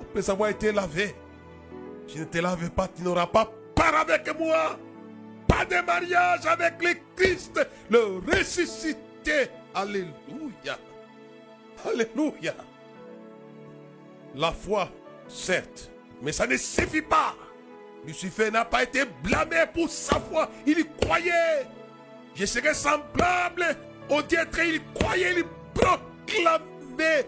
Après 0.00 0.30
avoir 0.30 0.50
été 0.50 0.72
lavé, 0.72 1.14
je 2.08 2.20
ne 2.20 2.24
te 2.24 2.38
lave 2.38 2.70
pas, 2.70 2.88
tu 2.88 3.02
n'auras 3.02 3.26
pas 3.26 3.50
part 3.74 3.94
avec 3.96 4.38
moi. 4.38 4.78
Pas 5.46 5.64
de 5.64 5.84
mariage 5.84 6.46
avec 6.46 6.82
le 6.82 6.94
Christ, 7.16 7.60
le 7.90 8.20
ressuscité. 8.26 9.48
Alléluia. 9.74 10.78
Alléluia. 11.86 12.54
La 14.34 14.52
foi, 14.52 14.88
certes, 15.26 15.90
mais 16.22 16.32
ça 16.32 16.46
ne 16.46 16.56
suffit 16.56 17.02
pas. 17.02 17.34
Lucifer 18.06 18.50
n'a 18.50 18.64
pas 18.64 18.84
été 18.84 19.02
blâmé 19.22 19.64
pour 19.72 19.88
sa 19.88 20.18
foi. 20.20 20.48
Il 20.66 20.84
croyait. 21.00 21.66
Je 22.34 22.46
serai 22.46 22.72
semblable 22.72 23.76
au 24.08 24.22
Dieu 24.22 24.38
Il 24.64 24.80
croyait, 24.94 25.34
il 25.36 25.44
proclamait 25.74 27.26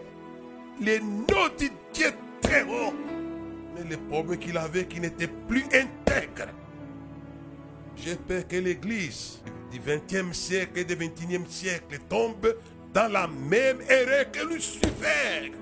les 0.80 1.00
noms 1.00 1.48
du 1.58 1.70
Dieu 1.92 2.12
très 2.40 2.62
haut. 2.62 2.94
Mais 3.74 3.88
le 3.88 3.96
problème 3.96 4.38
qu'il 4.38 4.56
avait 4.56 4.86
qui 4.86 5.00
n'était 5.00 5.28
plus 5.28 5.64
intègre. 5.66 6.48
J'ai 7.96 8.16
peur 8.16 8.46
que 8.48 8.56
l'église 8.56 9.40
du 9.70 9.78
20e 9.78 10.32
siècle 10.32 10.78
et 10.78 10.84
du 10.84 10.96
21e 10.96 11.46
siècle 11.46 11.98
tombe 12.08 12.56
dans 12.92 13.12
la 13.12 13.26
même 13.26 13.80
erreur 13.88 14.30
que 14.32 14.46
Lucifer. 14.46 15.52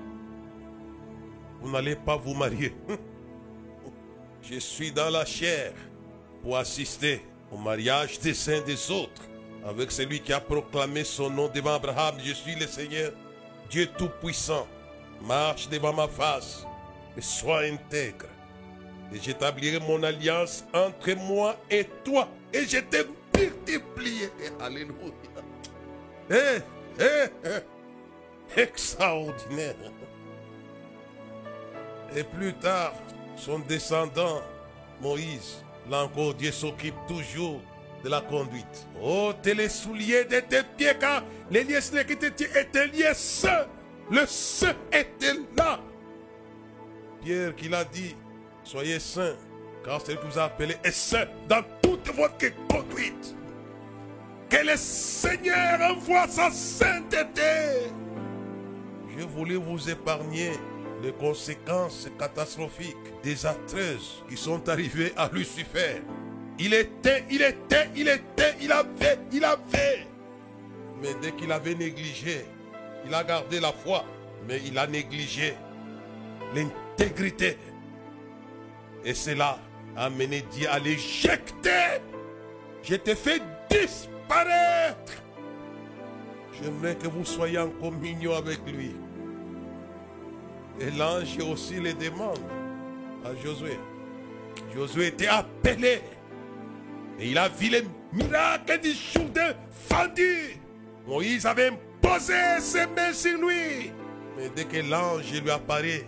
Vous 1.61 1.69
n'allez 1.69 1.95
pas 1.95 2.15
vous 2.15 2.33
marier. 2.33 2.73
Je 4.41 4.57
suis 4.59 4.91
dans 4.91 5.09
la 5.09 5.25
chair 5.25 5.73
pour 6.41 6.57
assister 6.57 7.21
au 7.51 7.57
mariage 7.57 8.19
des 8.19 8.33
saints 8.33 8.61
des 8.61 8.89
autres 8.89 9.29
avec 9.65 9.91
celui 9.91 10.21
qui 10.21 10.31
a 10.33 10.39
proclamé 10.39 11.03
son 11.03 11.29
nom 11.29 11.49
devant 11.53 11.73
Abraham. 11.75 12.15
Je 12.23 12.33
suis 12.33 12.55
le 12.55 12.65
Seigneur, 12.65 13.11
Dieu 13.69 13.87
Tout-Puissant. 13.97 14.67
Marche 15.21 15.67
devant 15.67 15.93
ma 15.93 16.07
face 16.07 16.65
sois 17.21 17.61
intègre. 17.61 18.27
Et 19.13 19.19
j'établirai 19.19 19.79
mon 19.79 20.03
alliance 20.03 20.65
entre 20.73 21.13
moi 21.13 21.57
et 21.69 21.85
toi. 22.03 22.29
Et 22.53 22.65
je 22.65 22.79
te 22.79 23.07
multiplierai. 23.37 24.29
Alléluia. 24.59 25.13
Eh, 26.29 26.59
eh, 26.99 27.25
eh. 27.45 28.59
Extraordinaire. 28.61 29.75
Et 32.15 32.23
plus 32.23 32.53
tard, 32.53 32.93
son 33.35 33.59
descendant, 33.59 34.41
Moïse, 35.01 35.63
là 35.89 36.07
Dieu 36.37 36.51
s'occupe 36.51 36.95
toujours 37.07 37.61
de 38.03 38.09
la 38.09 38.21
conduite. 38.21 38.87
Oh, 39.01 39.31
t'es 39.41 39.53
les 39.53 39.69
souliers 39.69 40.25
de 40.25 40.39
tes 40.39 40.63
pieds, 40.77 40.93
car 40.99 41.23
les 41.51 41.63
liens 41.63 41.79
qui 41.79 42.13
étaient 42.13 42.87
liés 42.87 43.13
saints. 43.13 43.67
Le 44.11 44.25
saint 44.25 44.75
était 44.91 45.35
là. 45.55 45.79
Pierre 47.21 47.55
qui 47.55 47.69
l'a 47.69 47.83
dit, 47.83 48.15
soyez 48.63 48.99
saints, 48.99 49.35
car 49.83 50.01
celui 50.01 50.17
que 50.17 50.25
vous 50.25 50.39
a 50.39 50.43
appelé 50.43 50.75
est 50.83 50.91
saint 50.91 51.27
dans 51.47 51.63
toute 51.81 52.07
votre 52.15 52.67
conduite. 52.67 53.35
Que 54.49 54.65
le 54.65 54.77
Seigneur 54.77 55.79
envoie 55.81 56.27
sa 56.27 56.49
sainteté. 56.51 57.91
Je 59.17 59.23
voulais 59.23 59.55
vous 59.55 59.89
épargner 59.89 60.51
les 61.03 61.11
conséquences 61.11 62.07
catastrophiques, 62.17 62.95
désastreuses 63.23 64.23
qui 64.27 64.37
sont 64.37 64.67
arrivées 64.67 65.13
à 65.15 65.29
Lucifer. 65.31 66.01
Il 66.57 66.73
était, 66.73 67.23
il 67.29 67.41
était, 67.41 67.89
il 67.95 68.07
était, 68.07 68.55
il 68.61 68.71
avait, 68.71 69.19
il 69.31 69.43
avait. 69.45 70.07
Mais 71.01 71.13
dès 71.21 71.31
qu'il 71.31 71.51
avait 71.51 71.75
négligé, 71.75 72.45
il 73.05 73.13
a 73.13 73.23
gardé 73.23 73.59
la 73.59 73.71
foi, 73.71 74.03
mais 74.47 74.59
il 74.65 74.77
a 74.77 74.87
négligé 74.87 75.53
Et 79.05 79.13
cela 79.13 79.59
a 79.95 80.05
amené 80.05 80.43
Dieu 80.51 80.67
à 80.69 80.79
l'éjecter. 80.79 82.01
Je 82.83 82.95
t'ai 82.95 83.15
fait 83.15 83.41
disparaître. 83.69 85.23
J'aimerais 86.61 86.95
que 86.95 87.07
vous 87.07 87.25
soyez 87.25 87.57
en 87.59 87.69
communion 87.69 88.33
avec 88.33 88.59
lui. 88.67 88.95
Et 90.79 90.91
l'ange 90.91 91.37
aussi 91.49 91.79
les 91.79 91.93
demande 91.93 92.39
à 93.25 93.35
Josué. 93.43 93.79
Josué 94.73 95.07
était 95.07 95.27
appelé. 95.27 96.01
Et 97.19 97.31
il 97.31 97.37
a 97.37 97.49
vu 97.49 97.69
les 97.69 97.83
miracles 98.13 98.79
du 98.81 98.91
Jourdain 98.91 99.53
fendu. 99.71 100.55
Moïse 101.07 101.45
avait 101.45 101.69
imposé 101.69 102.59
ses 102.59 102.87
mains 102.87 103.13
sur 103.13 103.37
lui. 103.37 103.91
Mais 104.37 104.49
dès 104.55 104.65
que 104.65 104.77
l'ange 104.89 105.31
lui 105.31 105.51
apparaît, 105.51 106.05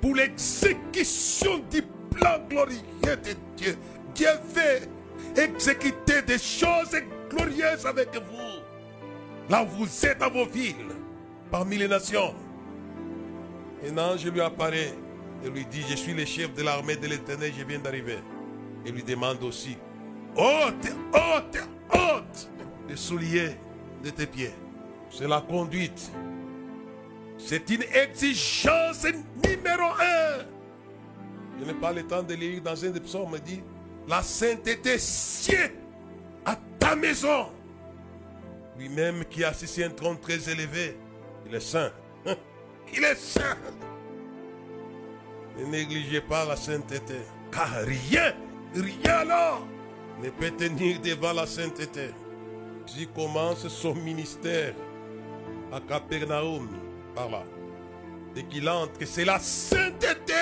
pour 0.00 0.14
l'exécution 0.14 1.58
du 1.70 1.82
plan 2.10 2.38
glorieux 2.48 2.80
de 3.02 3.34
Dieu, 3.56 3.76
Dieu 4.14 4.28
veut 4.54 5.42
exécuter 5.42 6.22
des 6.22 6.38
choses 6.38 6.96
glorieuses 7.30 7.86
avec 7.86 8.14
vous. 8.14 8.62
Là 9.48 9.64
où 9.64 9.78
vous 9.78 10.06
êtes 10.06 10.18
dans 10.18 10.30
vos 10.30 10.46
villes, 10.46 10.94
parmi 11.50 11.78
les 11.78 11.88
nations. 11.88 12.34
Un 13.86 13.96
ange 13.98 14.26
lui 14.26 14.40
apparaît 14.40 14.92
et 15.44 15.48
lui 15.48 15.64
dit, 15.66 15.84
je 15.88 15.96
suis 15.96 16.14
le 16.14 16.24
chef 16.24 16.52
de 16.54 16.62
l'armée 16.62 16.96
de 16.96 17.06
l'éternel, 17.06 17.52
je 17.56 17.64
viens 17.64 17.78
d'arriver. 17.78 18.18
Et 18.84 18.90
lui 18.90 19.02
demande 19.02 19.42
aussi, 19.42 19.76
ôte, 20.36 20.92
ôte, 21.12 21.68
ôte 21.92 22.50
les 22.88 22.96
souliers 22.96 23.56
de 24.02 24.10
tes 24.10 24.26
pieds. 24.26 24.52
C'est 25.10 25.28
la 25.28 25.40
conduite. 25.40 26.10
C'est 27.38 27.70
une 27.70 27.84
exigence 27.94 29.06
numéro 29.48 29.90
un. 30.00 30.44
Je 31.58 31.64
n'ai 31.64 31.74
pas 31.74 31.92
le 31.92 32.06
temps 32.06 32.22
de 32.22 32.34
lire 32.34 32.62
dans 32.62 32.84
un 32.84 32.90
des 32.90 33.00
psaumes, 33.00 33.30
me 33.30 33.38
dit, 33.38 33.62
la 34.06 34.22
sainteté 34.22 34.98
sied 34.98 35.72
à 36.44 36.56
ta 36.78 36.94
maison. 36.94 37.48
Lui-même 38.78 39.24
qui 39.24 39.42
a 39.42 39.48
assis 39.48 39.82
un 39.82 39.90
trône 39.90 40.18
très 40.20 40.48
élevé, 40.48 40.96
il 41.46 41.54
est 41.54 41.60
saint. 41.60 41.90
Il 42.94 43.04
est 43.04 43.16
saint. 43.16 43.56
Ne 45.58 45.66
négligez 45.66 46.20
pas 46.20 46.44
la 46.44 46.56
sainteté. 46.56 47.16
Car 47.50 47.68
rien, 47.84 48.34
rien 48.74 49.12
alors 49.12 49.66
ne 50.22 50.30
peut 50.30 50.50
tenir 50.50 51.00
devant 51.00 51.32
la 51.32 51.46
sainteté. 51.46 52.10
J'y 52.86 53.06
commence 53.08 53.68
son 53.68 53.94
ministère 53.94 54.74
à 55.72 55.80
Capernaum, 55.80 56.68
par 57.14 57.28
là. 57.28 57.42
Dès 58.38 58.44
qu'il 58.44 58.68
entre, 58.68 59.04
c'est 59.04 59.24
la 59.24 59.40
sainteté 59.40 60.32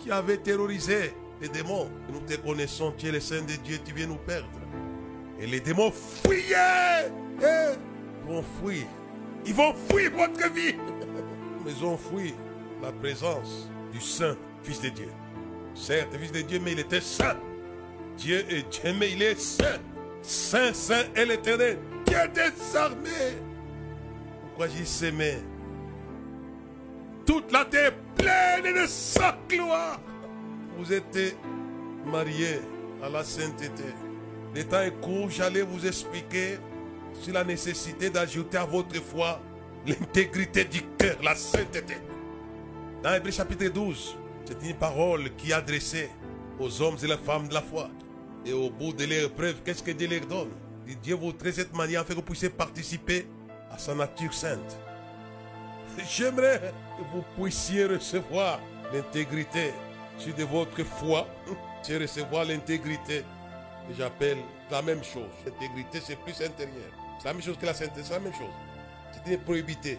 qui 0.00 0.10
avait 0.10 0.38
terrorisé 0.38 1.12
les 1.38 1.50
démons. 1.50 1.90
Nous 2.10 2.20
te 2.20 2.34
connaissons, 2.40 2.94
tu 2.96 3.08
es 3.08 3.12
le 3.12 3.20
Saint 3.20 3.42
de 3.42 3.56
Dieu, 3.62 3.78
tu 3.84 3.92
viens 3.92 4.06
nous 4.06 4.16
perdre. 4.16 4.48
Et 5.38 5.46
les 5.46 5.60
démons 5.60 5.92
fuyaient. 5.92 7.12
Et 7.42 8.26
vont 8.26 8.42
fuir. 8.58 8.86
Ils 9.44 9.52
vont 9.52 9.74
fuir 9.90 10.12
votre 10.12 10.50
vie. 10.50 10.76
Mais 11.62 11.72
ils 11.72 11.84
ont 11.84 11.98
fui 11.98 12.32
la 12.80 12.90
présence 12.90 13.68
du 13.92 14.00
Saint 14.00 14.34
Fils 14.62 14.80
de 14.80 14.88
Dieu. 14.88 15.08
Certes, 15.74 16.16
Fils 16.18 16.32
de 16.32 16.40
Dieu, 16.40 16.58
mais 16.58 16.72
il 16.72 16.78
était 16.78 17.02
saint. 17.02 17.36
Dieu 18.16 18.46
est 18.48 18.62
Dieu, 18.70 18.94
mais 18.98 19.12
il 19.12 19.22
est 19.22 19.38
saint. 19.38 19.78
Saint, 20.22 20.72
saint 20.72 21.04
et 21.16 21.26
l'éternel. 21.26 21.78
Dieu 22.06 22.16
des 22.34 22.76
armées. 22.76 23.36
Pourquoi 24.40 24.68
j'y 24.68 24.86
s'aimais 24.86 25.42
Toute 27.26 27.52
la 27.52 27.64
terre 27.64 27.92
pleine 28.16 28.74
de 28.74 28.86
sa 28.86 29.36
gloire. 29.48 30.00
Vous 30.76 30.92
êtes 30.92 31.36
mariés 32.04 32.60
à 33.02 33.08
la 33.08 33.22
sainteté. 33.22 33.84
Le 34.54 34.64
temps 34.64 34.80
est 34.80 35.00
court, 35.00 35.30
j'allais 35.30 35.62
vous 35.62 35.86
expliquer 35.86 36.58
sur 37.14 37.32
la 37.32 37.44
nécessité 37.44 38.10
d'ajouter 38.10 38.58
à 38.58 38.64
votre 38.64 39.00
foi 39.02 39.40
l'intégrité 39.86 40.64
du 40.64 40.82
cœur, 40.98 41.16
la 41.22 41.34
sainteté. 41.34 41.96
Dans 43.02 43.14
Hébreu 43.14 43.30
chapitre 43.30 43.68
12, 43.68 44.16
c'est 44.44 44.68
une 44.68 44.76
parole 44.76 45.34
qui 45.36 45.50
est 45.50 45.54
adressée 45.54 46.10
aux 46.58 46.82
hommes 46.82 46.96
et 47.02 47.06
les 47.06 47.16
femmes 47.16 47.48
de 47.48 47.54
la 47.54 47.62
foi. 47.62 47.88
Et 48.44 48.52
au 48.52 48.70
bout 48.70 48.92
de 48.92 49.04
l'épreuve, 49.04 49.56
qu'est-ce 49.64 49.82
que 49.82 49.92
Dieu 49.92 50.08
leur 50.08 50.26
donne? 50.26 50.50
Dieu 51.02 51.14
vous 51.14 51.32
traite 51.32 51.54
cette 51.54 51.74
manière 51.74 52.00
afin 52.00 52.10
que 52.10 52.16
vous 52.16 52.22
puissiez 52.22 52.50
participer 52.50 53.26
à 53.70 53.78
sa 53.78 53.94
nature 53.94 54.34
sainte. 54.34 54.78
J'aimerais 56.08 56.72
que 56.98 57.02
vous 57.12 57.22
puissiez 57.36 57.86
recevoir 57.86 58.60
l'intégrité 58.92 59.72
de 60.30 60.44
votre 60.44 60.84
foi, 60.84 61.26
c'est 61.82 61.98
recevoir 61.98 62.44
l'intégrité. 62.44 63.24
J'appelle 63.96 64.38
la 64.70 64.80
même 64.82 65.02
chose. 65.02 65.28
L'intégrité, 65.44 66.00
c'est 66.00 66.16
plus 66.16 66.40
intérieur. 66.40 66.90
C'est 67.18 67.26
la 67.26 67.34
même 67.34 67.42
chose 67.42 67.58
que 67.58 67.66
la 67.66 67.74
sainteté, 67.74 68.02
c'est 68.04 68.12
la 68.12 68.20
même 68.20 68.32
chose. 68.32 68.52
C'est 69.12 69.32
une 69.32 69.40
prohibité. 69.40 69.98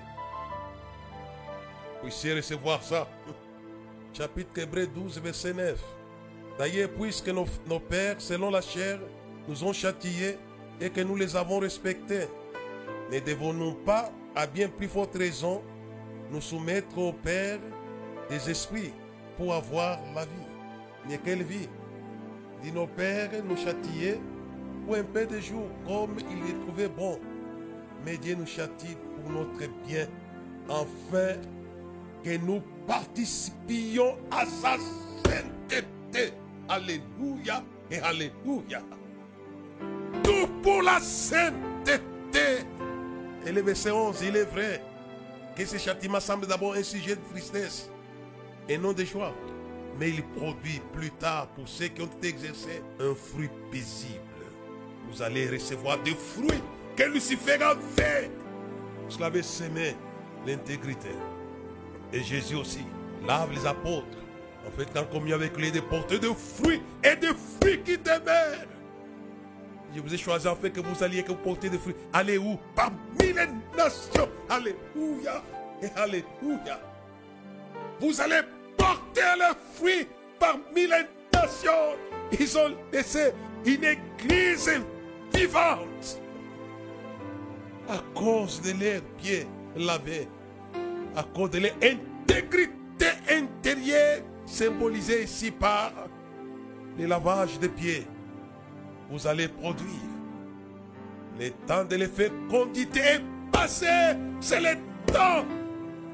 Vous 1.95 2.07
puissiez 2.07 2.33
recevoir 2.33 2.81
ça. 2.81 3.07
Chapitre 4.13 4.61
Hébreu 4.61 4.87
12, 4.87 5.19
verset 5.19 5.53
9. 5.53 5.77
D'ailleurs, 6.57 6.89
puisque 6.89 7.29
nos, 7.29 7.45
nos 7.67 7.79
pères, 7.79 8.15
selon 8.19 8.49
la 8.49 8.61
chair, 8.61 8.99
nous 9.47 9.63
ont 9.63 9.73
châtiés 9.73 10.37
et 10.79 10.89
que 10.89 11.01
nous 11.01 11.15
les 11.15 11.35
avons 11.35 11.59
respectés, 11.59 12.27
ne 13.11 13.19
devons-nous 13.19 13.73
pas, 13.73 14.11
à 14.35 14.47
bien 14.47 14.69
plus 14.69 14.87
forte 14.87 15.15
raison, 15.15 15.61
nous 16.33 16.41
soumettre 16.41 16.97
au 16.97 17.13
Père 17.13 17.59
des 18.29 18.49
esprits 18.49 18.91
pour 19.37 19.53
avoir 19.53 19.99
la 20.15 20.25
vie 20.25 20.49
Mais 21.07 21.19
quelle 21.23 21.43
vie? 21.43 21.69
Dit 22.61 22.71
nos 22.71 22.87
pères 22.87 23.29
nous 23.47 23.57
châtier 23.57 24.19
pour 24.85 24.95
un 24.95 25.03
peu 25.03 25.25
de 25.25 25.39
jours 25.39 25.69
comme 25.85 26.15
il 26.19 26.47
les 26.47 26.59
trouvait 26.65 26.89
bon. 26.89 27.19
Mais 28.05 28.17
Dieu 28.17 28.35
nous 28.35 28.47
châtie 28.47 28.97
pour 29.15 29.31
notre 29.31 29.69
bien, 29.85 30.07
afin 30.69 31.39
que 32.23 32.37
nous 32.37 32.61
participions 32.87 34.17
à 34.31 34.45
sa 34.45 34.77
sainteté. 35.25 36.33
Alléluia 36.67 37.63
et 37.91 37.99
Alléluia. 37.99 38.81
Tout 40.23 40.47
pour 40.61 40.81
la 40.81 40.99
sainteté. 40.99 41.99
Et 43.45 43.51
le 43.51 43.61
verset 43.61 43.91
11, 43.91 44.21
il 44.25 44.37
est 44.37 44.45
vrai 44.45 44.81
que 45.55 45.65
ce 45.65 45.77
châtiment 45.77 46.19
semble 46.19 46.47
d'abord 46.47 46.73
un 46.73 46.83
sujet 46.83 47.15
de 47.15 47.21
tristesse 47.31 47.89
et 48.67 48.77
non 48.77 48.93
de 48.93 49.03
joie. 49.03 49.33
Mais 49.99 50.09
il 50.09 50.23
produit 50.23 50.81
plus 50.91 51.11
tard 51.11 51.47
pour 51.49 51.67
ceux 51.67 51.87
qui 51.87 52.01
ont 52.01 52.07
été 52.07 52.29
exercés 52.29 52.81
un 52.99 53.13
fruit 53.13 53.49
paisible. 53.71 54.19
Vous 55.09 55.21
allez 55.21 55.47
recevoir 55.47 56.01
des 56.01 56.15
fruits 56.15 56.63
que 56.95 57.03
Lucifer 57.03 57.61
avait. 57.61 58.31
Vous 59.09 59.19
l'avez 59.19 59.43
semé 59.43 59.95
l'intégrité. 60.47 61.09
Et 62.11 62.23
Jésus 62.23 62.55
aussi 62.55 62.85
lave 63.27 63.51
les 63.53 63.65
apôtres. 63.65 64.17
En 64.67 64.71
fait, 64.71 64.87
quand 64.93 65.03
communion 65.11 65.35
avec 65.35 65.55
lui, 65.57 65.71
des 65.71 65.81
porteurs 65.81 66.19
de 66.19 66.29
fruits 66.29 66.81
et 67.03 67.15
des 67.15 67.33
fruits 67.33 67.81
qui 67.83 67.97
demeurent. 67.97 68.72
Je 69.95 70.01
vous 70.01 70.13
ai 70.13 70.17
choisi 70.17 70.47
fait 70.59 70.71
que 70.71 70.79
vous 70.79 71.03
alliez, 71.03 71.23
que 71.23 71.29
vous 71.29 71.37
portez 71.37 71.69
des 71.69 71.77
fruits. 71.77 71.95
Allez 72.11 72.37
où 72.37 72.57
Parmi 72.75 72.97
les 73.19 73.33
nations. 73.77 74.27
Alléluia 74.49 75.43
et 75.81 75.87
Alléluia. 75.95 76.79
Vous 77.99 78.19
allez 78.19 78.41
porter 78.75 79.21
le 79.37 79.53
fruit 79.75 80.07
parmi 80.39 80.87
les 80.87 81.05
nations. 81.33 81.95
Ils 82.39 82.57
ont 82.57 82.75
laissé 82.91 83.31
une 83.65 83.83
église 83.83 84.71
vivante 85.33 86.21
à 87.87 87.97
cause 88.15 88.61
de 88.61 88.71
leurs 88.71 89.01
pieds 89.17 89.45
lavés, 89.75 90.27
à 91.15 91.23
cause 91.23 91.51
de 91.51 91.59
leur 91.59 91.73
intégrité 91.83 93.07
intérieure 93.29 94.21
symbolisée 94.45 95.23
ici 95.23 95.51
par 95.51 95.91
le 96.97 97.05
lavage 97.05 97.59
des 97.59 97.69
pieds. 97.69 98.07
Vous 99.09 99.27
allez 99.27 99.47
produire. 99.47 99.87
Le 101.39 101.49
temps 101.67 101.83
de 101.85 101.95
la 101.95 102.07
fécondité 102.07 102.99
est 102.99 103.21
passé. 103.51 103.87
C'est 104.39 104.59
le 104.61 104.77
temps 105.11 105.45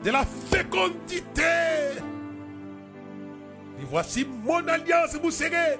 de 0.03 0.11
la 0.11 0.25
fécondité. 0.25 1.43
Et 3.81 3.85
voici 3.85 4.27
mon 4.43 4.67
alliance, 4.67 5.15
vous 5.21 5.31
serez 5.31 5.77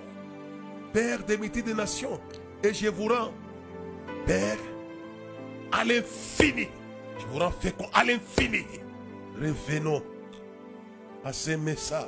Père 0.93 1.23
des 1.25 1.37
métiers 1.37 1.61
des 1.61 1.73
nations. 1.73 2.19
Et 2.63 2.73
je 2.73 2.87
vous 2.87 3.07
rends 3.07 3.31
Père 4.25 4.57
à 5.71 5.83
l'infini. 5.83 6.67
Je 7.19 7.25
vous 7.27 7.39
rends 7.39 7.51
fécond 7.51 7.89
à 7.93 8.03
l'infini. 8.03 8.65
Revenons 9.39 10.01
à 11.23 11.33
ces 11.33 11.57
messages. 11.57 12.05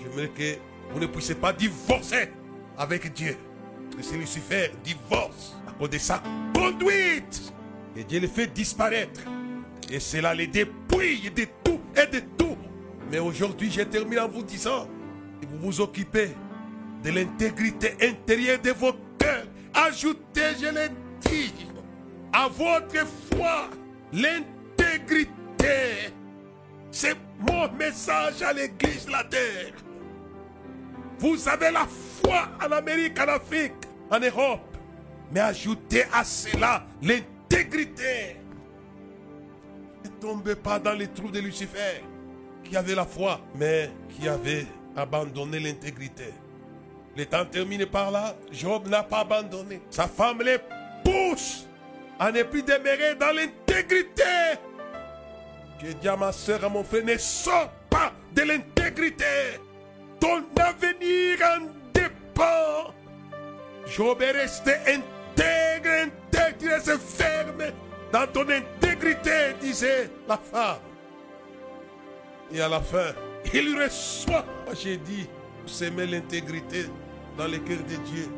J'aimerais 0.00 0.28
que 0.28 0.56
vous 0.92 1.00
ne 1.00 1.06
puissiez 1.06 1.34
pas 1.34 1.52
divorcer 1.52 2.30
avec 2.76 3.12
Dieu. 3.12 3.36
C'est 4.02 4.16
Lucifer 4.16 4.72
divorce 4.82 5.56
à 5.66 5.72
cause 5.72 5.90
de 5.90 5.98
sa 5.98 6.22
conduite. 6.54 7.52
Et 7.96 8.04
Dieu 8.04 8.20
le 8.20 8.28
fait 8.28 8.46
disparaître. 8.46 9.20
Et 9.90 10.00
cela 10.00 10.34
les 10.34 10.46
dépouille 10.46 11.30
de 11.30 11.44
tout 11.64 11.80
et 11.96 12.06
de 12.06 12.20
tout. 12.38 12.56
Mais 13.10 13.18
aujourd'hui, 13.18 13.70
je 13.70 13.82
termine 13.82 14.20
en 14.20 14.28
vous 14.28 14.42
disant, 14.42 14.88
vous 15.48 15.58
vous 15.58 15.80
occupez 15.80 16.30
de 17.02 17.10
l'intégrité 17.10 17.94
intérieure 18.02 18.60
de 18.60 18.70
vos 18.70 18.92
cœurs. 19.18 19.46
Ajoutez, 19.74 20.54
je 20.60 20.66
l'ai 20.66 20.88
dit, 21.28 21.54
à 22.32 22.48
votre 22.48 23.06
foi 23.32 23.68
l'intégrité. 24.12 25.28
C'est 26.90 27.16
mon 27.38 27.70
message 27.72 28.42
à 28.42 28.52
l'église 28.52 29.06
de 29.06 29.12
la 29.12 29.24
terre. 29.24 29.72
Vous 31.18 31.48
avez 31.48 31.70
la 31.70 31.86
foi 32.24 32.48
en 32.64 32.72
Amérique, 32.72 33.18
en 33.20 33.28
Afrique, 33.28 33.72
en 34.10 34.20
Europe. 34.20 34.76
Mais 35.32 35.40
ajoutez 35.40 36.04
à 36.12 36.24
cela 36.24 36.84
l'intégrité. 37.02 38.36
Ne 40.04 40.08
tombez 40.20 40.56
pas 40.56 40.78
dans 40.78 40.94
les 40.94 41.08
trous 41.08 41.30
de 41.30 41.38
Lucifer, 41.38 42.02
qui 42.64 42.76
avait 42.76 42.94
la 42.94 43.04
foi, 43.04 43.40
mais 43.54 43.90
qui 44.08 44.28
avait 44.28 44.66
abandonné 44.96 45.60
l'intégrité. 45.60 46.34
Le 47.16 47.26
temps 47.26 47.44
terminé 47.44 47.86
par 47.86 48.10
là, 48.10 48.34
Job 48.50 48.88
n'a 48.88 49.02
pas 49.02 49.20
abandonné. 49.20 49.80
Sa 49.90 50.06
femme 50.06 50.42
les 50.42 50.58
pousse 51.04 51.66
à 52.18 52.30
ne 52.32 52.42
plus 52.42 52.62
demeurer 52.62 53.14
dans 53.18 53.34
l'intégrité. 53.34 54.22
Je 55.82 55.92
dis 55.92 56.08
à 56.08 56.16
ma 56.16 56.32
soeur, 56.32 56.64
à 56.64 56.68
mon 56.68 56.84
frère, 56.84 57.04
ne 57.04 57.16
sors 57.16 57.70
pas 57.88 58.12
de 58.34 58.42
l'intégrité. 58.42 59.24
Ton 60.18 60.44
avenir 60.56 61.38
en 61.42 61.66
dépend. 61.94 62.94
Job 63.86 64.22
est 64.22 64.30
resté 64.32 64.72
intègre, 64.86 66.10
intègre, 66.32 66.56
il 66.60 66.68
est 66.68 66.98
ferme 66.98 67.72
dans 68.12 68.26
ton 68.26 68.46
intégrité, 68.48 69.54
disait 69.60 70.10
la 70.28 70.36
femme. 70.36 70.78
Et 72.52 72.60
à 72.60 72.68
la 72.68 72.80
fin, 72.80 73.14
il 73.52 73.80
reçoit. 73.80 74.44
J'ai 74.80 74.96
dit, 74.96 75.28
vous 75.62 75.68
semez 75.68 76.06
l'intégrité 76.06 76.86
dans 77.38 77.46
le 77.46 77.58
cœur 77.58 77.78
de 77.78 77.96
Dieu. 78.04 78.28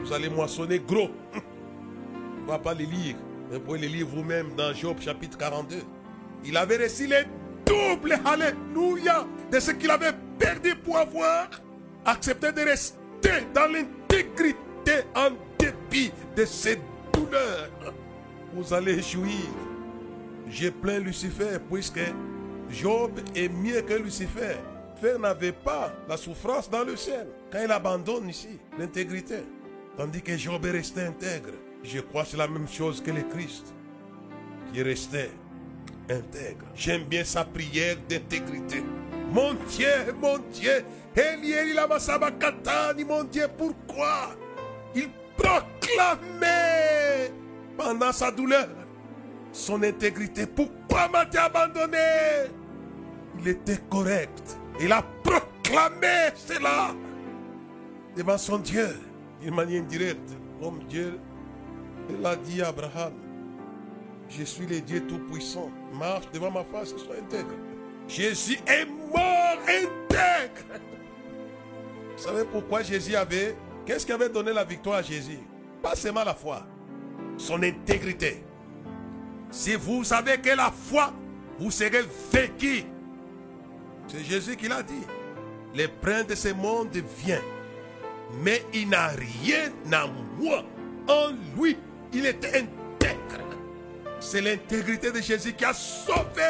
Vous 0.00 0.12
allez 0.12 0.28
moissonner 0.28 0.78
gros. 0.78 1.10
On 1.34 2.42
ne 2.42 2.46
va 2.46 2.58
pas 2.58 2.74
les 2.74 2.86
lire. 2.86 3.16
Mais 3.50 3.56
vous 3.56 3.62
pouvez 3.62 3.78
les 3.78 3.88
lire 3.88 4.06
vous-même 4.06 4.54
dans 4.56 4.72
Job 4.72 5.00
chapitre 5.00 5.36
42. 5.38 5.76
Il 6.44 6.56
avait 6.56 6.76
reçu 6.76 7.06
le 7.06 7.24
double, 7.66 8.18
alléluia, 8.24 9.26
de 9.50 9.60
ce 9.60 9.72
qu'il 9.72 9.90
avait 9.90 10.12
perdu 10.38 10.74
pour 10.76 10.96
avoir 10.96 11.48
accepté 12.04 12.52
de 12.52 12.60
rester 12.62 12.98
dans 13.54 13.66
l'intégrité 13.66 14.01
en 15.14 15.30
dépit 15.58 16.12
de 16.36 16.44
ses 16.44 16.78
douleurs. 17.12 17.70
Vous 18.54 18.72
allez 18.72 19.00
jouir. 19.02 19.48
J'ai 20.48 20.70
plein 20.70 20.98
Lucifer 20.98 21.58
puisque 21.70 22.00
Job 22.70 23.12
est 23.34 23.48
mieux 23.48 23.80
que 23.82 23.94
Lucifer. 23.94 24.56
Lucifer 24.94 25.18
n'avait 25.18 25.52
pas 25.52 25.92
la 26.08 26.16
souffrance 26.16 26.68
dans 26.70 26.84
le 26.84 26.96
ciel 26.96 27.26
quand 27.50 27.58
il 27.64 27.70
abandonne 27.70 28.28
ici 28.28 28.58
l'intégrité. 28.78 29.38
Tandis 29.96 30.22
que 30.22 30.36
Job 30.36 30.64
est 30.66 30.70
resté 30.70 31.02
intègre. 31.02 31.50
Je 31.82 32.00
crois 32.00 32.22
que 32.22 32.30
c'est 32.30 32.36
la 32.36 32.48
même 32.48 32.68
chose 32.68 33.02
que 33.02 33.10
le 33.10 33.22
Christ 33.22 33.74
qui 34.72 34.80
est 34.80 35.30
intègre. 36.08 36.66
J'aime 36.74 37.04
bien 37.04 37.24
sa 37.24 37.44
prière 37.44 37.96
d'intégrité. 38.08 38.82
Mon 39.32 39.54
Dieu, 39.66 39.88
mon 40.20 40.38
Dieu, 40.52 40.84
mon 43.08 43.24
Dieu, 43.24 43.46
pourquoi 43.56 44.36
il 44.94 45.08
proclamait 45.36 47.32
pendant 47.78 48.12
sa 48.12 48.30
douleur 48.30 48.68
son 49.50 49.82
intégrité? 49.82 50.44
Pourquoi 50.46 51.08
m'as-tu 51.08 51.38
abandonné? 51.38 52.50
Il 53.38 53.48
était 53.48 53.78
correct. 53.88 54.58
Il 54.78 54.92
a 54.92 55.02
proclamé 55.22 56.32
cela 56.36 56.94
devant 58.14 58.36
son 58.36 58.58
Dieu 58.58 58.88
d'une 59.40 59.54
manière 59.54 59.82
indirecte, 59.82 60.36
comme 60.60 60.80
Dieu 60.84 61.18
l'a 62.20 62.36
dit 62.36 62.60
à 62.60 62.68
Abraham. 62.68 63.14
Je 64.28 64.44
suis 64.44 64.66
le 64.66 64.80
Dieu 64.82 65.06
Tout-Puissant. 65.06 65.70
Marche 65.98 66.30
devant 66.34 66.50
ma 66.50 66.64
face 66.64 66.92
et 66.92 66.98
sois 66.98 67.16
intègre. 67.16 67.54
Jésus 68.08 68.58
est 68.66 68.86
mort 69.12 69.58
intègre. 69.66 70.80
Vous 72.16 72.22
savez 72.22 72.44
pourquoi 72.44 72.82
Jésus 72.82 73.14
avait... 73.16 73.56
Qu'est-ce 73.84 74.06
qui 74.06 74.12
avait 74.12 74.28
donné 74.28 74.52
la 74.52 74.64
victoire 74.64 74.96
à 74.96 75.02
Jésus? 75.02 75.40
Pas 75.82 75.96
seulement 75.96 76.24
la 76.24 76.34
foi, 76.34 76.62
son 77.36 77.62
intégrité. 77.62 78.44
Si 79.50 79.74
vous 79.74 80.04
savez 80.04 80.38
que 80.38 80.50
la 80.50 80.70
foi, 80.70 81.12
vous 81.58 81.70
serez 81.70 82.02
vaincu. 82.32 82.84
C'est 84.06 84.24
Jésus 84.24 84.56
qui 84.56 84.68
l'a 84.68 84.82
dit. 84.82 85.04
Le 85.74 85.88
prince 85.88 86.26
de 86.28 86.34
ce 86.34 86.48
monde 86.48 86.90
vient. 87.18 87.42
Mais 88.42 88.64
il 88.72 88.88
n'a 88.88 89.08
rien 89.08 89.72
à 89.92 90.06
moi. 90.38 90.64
En 91.08 91.32
lui, 91.56 91.76
il 92.12 92.24
était 92.24 92.58
intègre. 92.58 93.42
C'est 94.20 94.40
l'intégrité 94.40 95.10
de 95.10 95.20
Jésus 95.20 95.52
qui 95.52 95.64
a 95.64 95.74
sauvé. 95.74 96.42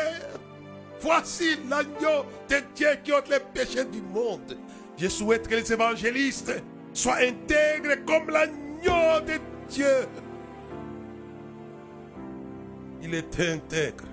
Voici 1.03 1.57
l'agneau 1.68 2.24
de 2.48 2.57
Dieu 2.76 2.88
qui 3.03 3.12
ôte 3.12 3.28
les 3.28 3.40
péchés 3.40 3.84
du 3.84 4.00
monde. 4.00 4.57
Je 4.96 5.09
souhaite 5.09 5.48
que 5.48 5.57
les 5.57 5.72
évangélistes 5.72 6.62
soient 6.92 7.16
intègres 7.16 8.05
comme 8.07 8.30
l'agneau 8.30 9.20
de 9.26 9.40
Dieu. 9.68 10.07
Il 13.03 13.14
était 13.14 13.50
intègre. 13.50 14.05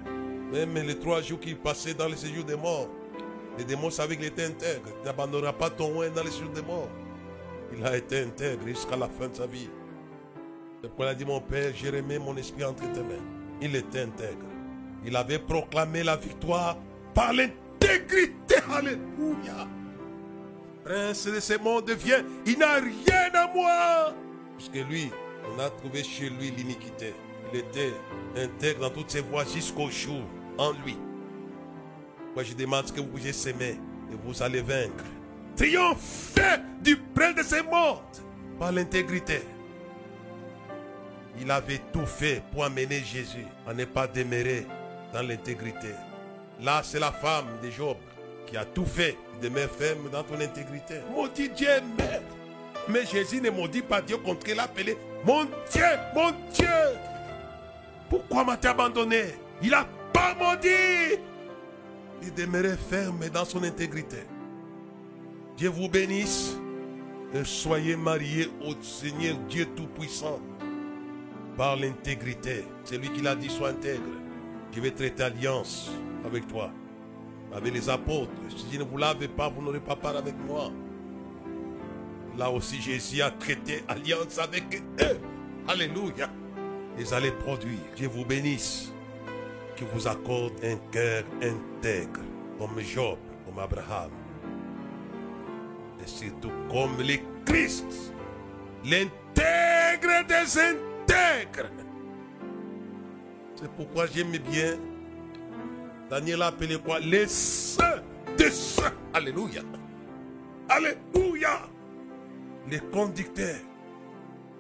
Même 0.52 0.74
les 0.74 0.98
trois 0.98 1.22
jours 1.22 1.40
qu'il 1.40 1.58
passait 1.58 1.94
dans 1.94 2.10
le 2.10 2.16
séjour 2.16 2.44
des 2.44 2.56
morts, 2.58 2.90
les 3.60 3.64
démons 3.64 3.92
savaient 3.92 4.18
qu'il 4.18 4.26
était 4.26 4.46
intègre. 4.46 4.90
Il 5.02 5.06
n'abandonnera 5.06 5.54
pas 5.54 5.70
ton 5.70 5.96
oin 5.96 6.10
dans 6.10 6.24
le 6.24 6.32
séjour 6.32 6.50
des 6.50 6.64
morts. 6.64 6.90
Il 7.72 7.86
a 7.86 7.96
été 7.96 8.24
intègre 8.24 8.66
jusqu'à 8.66 8.96
la 8.96 9.08
fin 9.08 9.28
de 9.28 9.36
sa 9.36 9.46
vie. 9.46 9.70
C'est 10.82 10.88
pourquoi 10.88 11.10
a 11.10 11.14
dit 11.14 11.26
Mon 11.26 11.40
Père, 11.40 11.72
j'ai 11.76 11.92
remis 11.92 12.18
mon 12.18 12.36
esprit 12.36 12.64
entre 12.64 12.92
tes 12.92 13.02
mains. 13.02 13.24
Il 13.62 13.76
était 13.76 14.02
intègre. 14.02 14.49
Il 15.06 15.16
avait 15.16 15.40
proclamé 15.40 16.04
la 16.04 16.16
victoire 16.16 16.78
par 17.14 17.34
l'intégrité. 17.34 18.56
Alléluia. 18.72 19.68
Prince 20.84 21.28
de 21.28 21.40
ce 21.40 21.58
monde 21.58 21.90
vient. 21.92 22.24
Il 22.46 22.58
n'a 22.60 22.76
rien 22.76 23.34
à 23.34 23.54
moi. 23.54 24.14
Puisque 24.58 24.88
lui, 24.90 25.10
on 25.56 25.60
a 25.60 25.70
trouvé 25.70 26.04
chez 26.04 26.30
lui 26.30 26.52
l'iniquité. 26.52 27.14
Il 27.52 27.60
était 27.60 27.94
intègre 28.36 28.82
dans 28.82 28.90
toutes 28.90 29.12
ses 29.12 29.22
voies 29.22 29.46
jusqu'au 29.46 29.90
jour 29.90 30.22
en 30.58 30.72
lui. 30.84 30.98
Moi, 32.36 32.44
je 32.44 32.54
demande 32.54 32.88
ce 32.88 32.94
que 32.94 33.02
vous 33.02 33.08
pouvez 33.08 33.34
s'aimer 33.34 33.80
et 34.12 34.16
vous 34.24 34.44
allez 34.44 34.62
vaincre. 34.62 35.06
Triompher 35.56 36.60
du 36.82 36.98
prince 36.98 37.36
de 37.36 37.44
ce 37.44 37.64
monde 37.64 38.00
par 38.60 38.72
l'intégrité. 38.72 39.42
Il 41.42 41.50
avait 41.50 41.82
tout 41.94 42.06
fait 42.06 42.44
pour 42.52 42.66
amener 42.66 43.00
Jésus 43.00 43.46
à 43.66 43.74
ne 43.74 43.86
pas 43.86 44.08
demeurer 44.08 44.66
dans 45.14 45.22
l'intégrité. 45.22 45.94
Là, 46.62 46.82
c'est 46.84 47.00
la 47.00 47.12
femme 47.12 47.48
de 47.64 47.70
Job 47.70 47.98
qui 48.46 48.58
a 48.58 48.66
tout 48.66 48.86
fait 48.86 49.18
de 49.42 49.48
demeure 49.48 49.70
ferme 49.70 50.10
dans 50.12 50.24
ton 50.24 50.40
intégrité. 50.40 50.96
Maudit 51.16 51.50
Dieu, 51.50 51.70
mais, 51.98 52.22
mais 52.88 53.06
Jésus 53.06 53.42
ne 53.42 53.50
maudit 53.50 53.82
pas 53.82 54.02
Dieu 54.02 54.18
contre 54.18 54.50
il 54.50 54.60
appelé 54.60 54.98
Mon 55.26 55.46
Dieu, 55.72 55.86
mon 56.16 56.32
Dieu. 56.54 56.68
Pourquoi 58.10 58.44
m'a-t-il 58.44 58.70
abandonné? 58.70 59.24
Il 59.62 59.70
n'a 59.70 59.88
pas 60.12 60.36
maudit. 60.36 61.20
Il 62.22 62.34
demeurait 62.34 62.78
ferme 62.78 63.30
dans 63.30 63.46
son 63.46 63.64
intégrité. 63.64 64.24
Dieu 65.56 65.70
vous 65.70 65.88
bénisse 65.88 66.58
et 67.34 67.44
soyez 67.44 67.96
mariés 67.96 68.50
au 68.66 68.74
Seigneur 68.82 69.38
Dieu 69.50 69.66
Tout-Puissant 69.76 70.40
par 71.56 71.76
l'intégrité. 71.76 72.66
C'est 72.84 72.98
lui 72.98 73.10
qui 73.10 73.22
l'a 73.22 73.36
dit, 73.36 73.50
sois 73.50 73.70
intègre. 73.70 74.19
Je 74.80 74.84
vais 74.86 74.92
traiter 74.92 75.24
alliance 75.24 75.92
avec 76.26 76.48
toi, 76.48 76.72
avec 77.54 77.74
les 77.74 77.90
apôtres. 77.90 78.32
Si 78.48 78.66
je 78.72 78.80
ne 78.80 78.86
vous 78.86 78.96
l'avais 78.96 79.28
pas, 79.28 79.50
vous 79.50 79.62
n'aurez 79.62 79.82
pas 79.82 79.98
part 79.98 80.16
avec 80.16 80.36
moi. 80.48 80.72
Là 82.38 82.50
aussi, 82.50 82.82
Jésus 82.82 83.22
a 83.22 83.30
traité 83.30 83.84
alliance 83.90 84.40
avec 84.40 84.82
eux. 85.02 85.20
Alléluia. 85.68 86.30
Ils 86.98 87.14
allaient 87.14 87.34
produire. 87.34 87.78
Dieu 87.98 88.08
vous 88.08 88.24
bénisse. 88.24 88.94
Qui 89.76 89.84
vous 89.94 90.08
accorde 90.08 90.54
un 90.64 90.78
cœur 90.94 91.26
intègre, 91.42 92.22
comme 92.58 92.80
Job, 92.80 93.18
comme 93.46 93.60
Abraham. 93.60 94.12
Et 96.02 96.08
surtout 96.08 96.52
comme 96.72 96.96
le 97.00 97.18
Christ. 97.44 98.14
L'intègre 98.86 100.26
des 100.26 100.58
intègres. 100.58 101.70
C'est 103.60 103.70
pourquoi 103.72 104.06
j'aime 104.06 104.38
bien. 104.38 104.78
Daniel 106.10 106.42
a 106.44 106.48
appelé 106.48 106.78
quoi? 106.80 107.00
Les 107.02 107.28
saints 107.28 108.02
des 108.38 108.52
saints. 108.52 108.94
Alléluia. 109.14 109.62
Alléluia. 110.70 111.68
Les 112.70 112.80
conducteurs. 112.80 113.60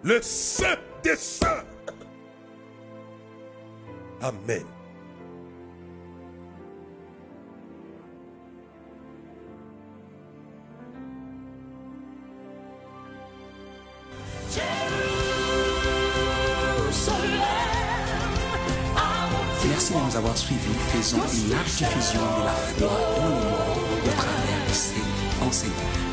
Le 0.04 0.22
saint 0.22 0.76
des 1.02 1.16
saints. 1.16 1.64
Amen. 4.22 4.66
Merci 19.90 20.06
de 20.06 20.12
nous 20.12 20.18
avoir 20.18 20.38
suivis. 20.38 20.74
Faisons 20.92 21.18
une 21.18 21.50
large 21.50 21.76
diffusion 21.78 22.22
de 22.22 22.46
la 22.46 22.52
foi 22.52 22.88
dans 22.88 23.26
le 23.26 23.32
monde 23.34 23.78
au 24.06 24.10
travers 24.10 24.68
de 24.68 24.74
ces 24.74 25.02
enseignements. 25.46 26.09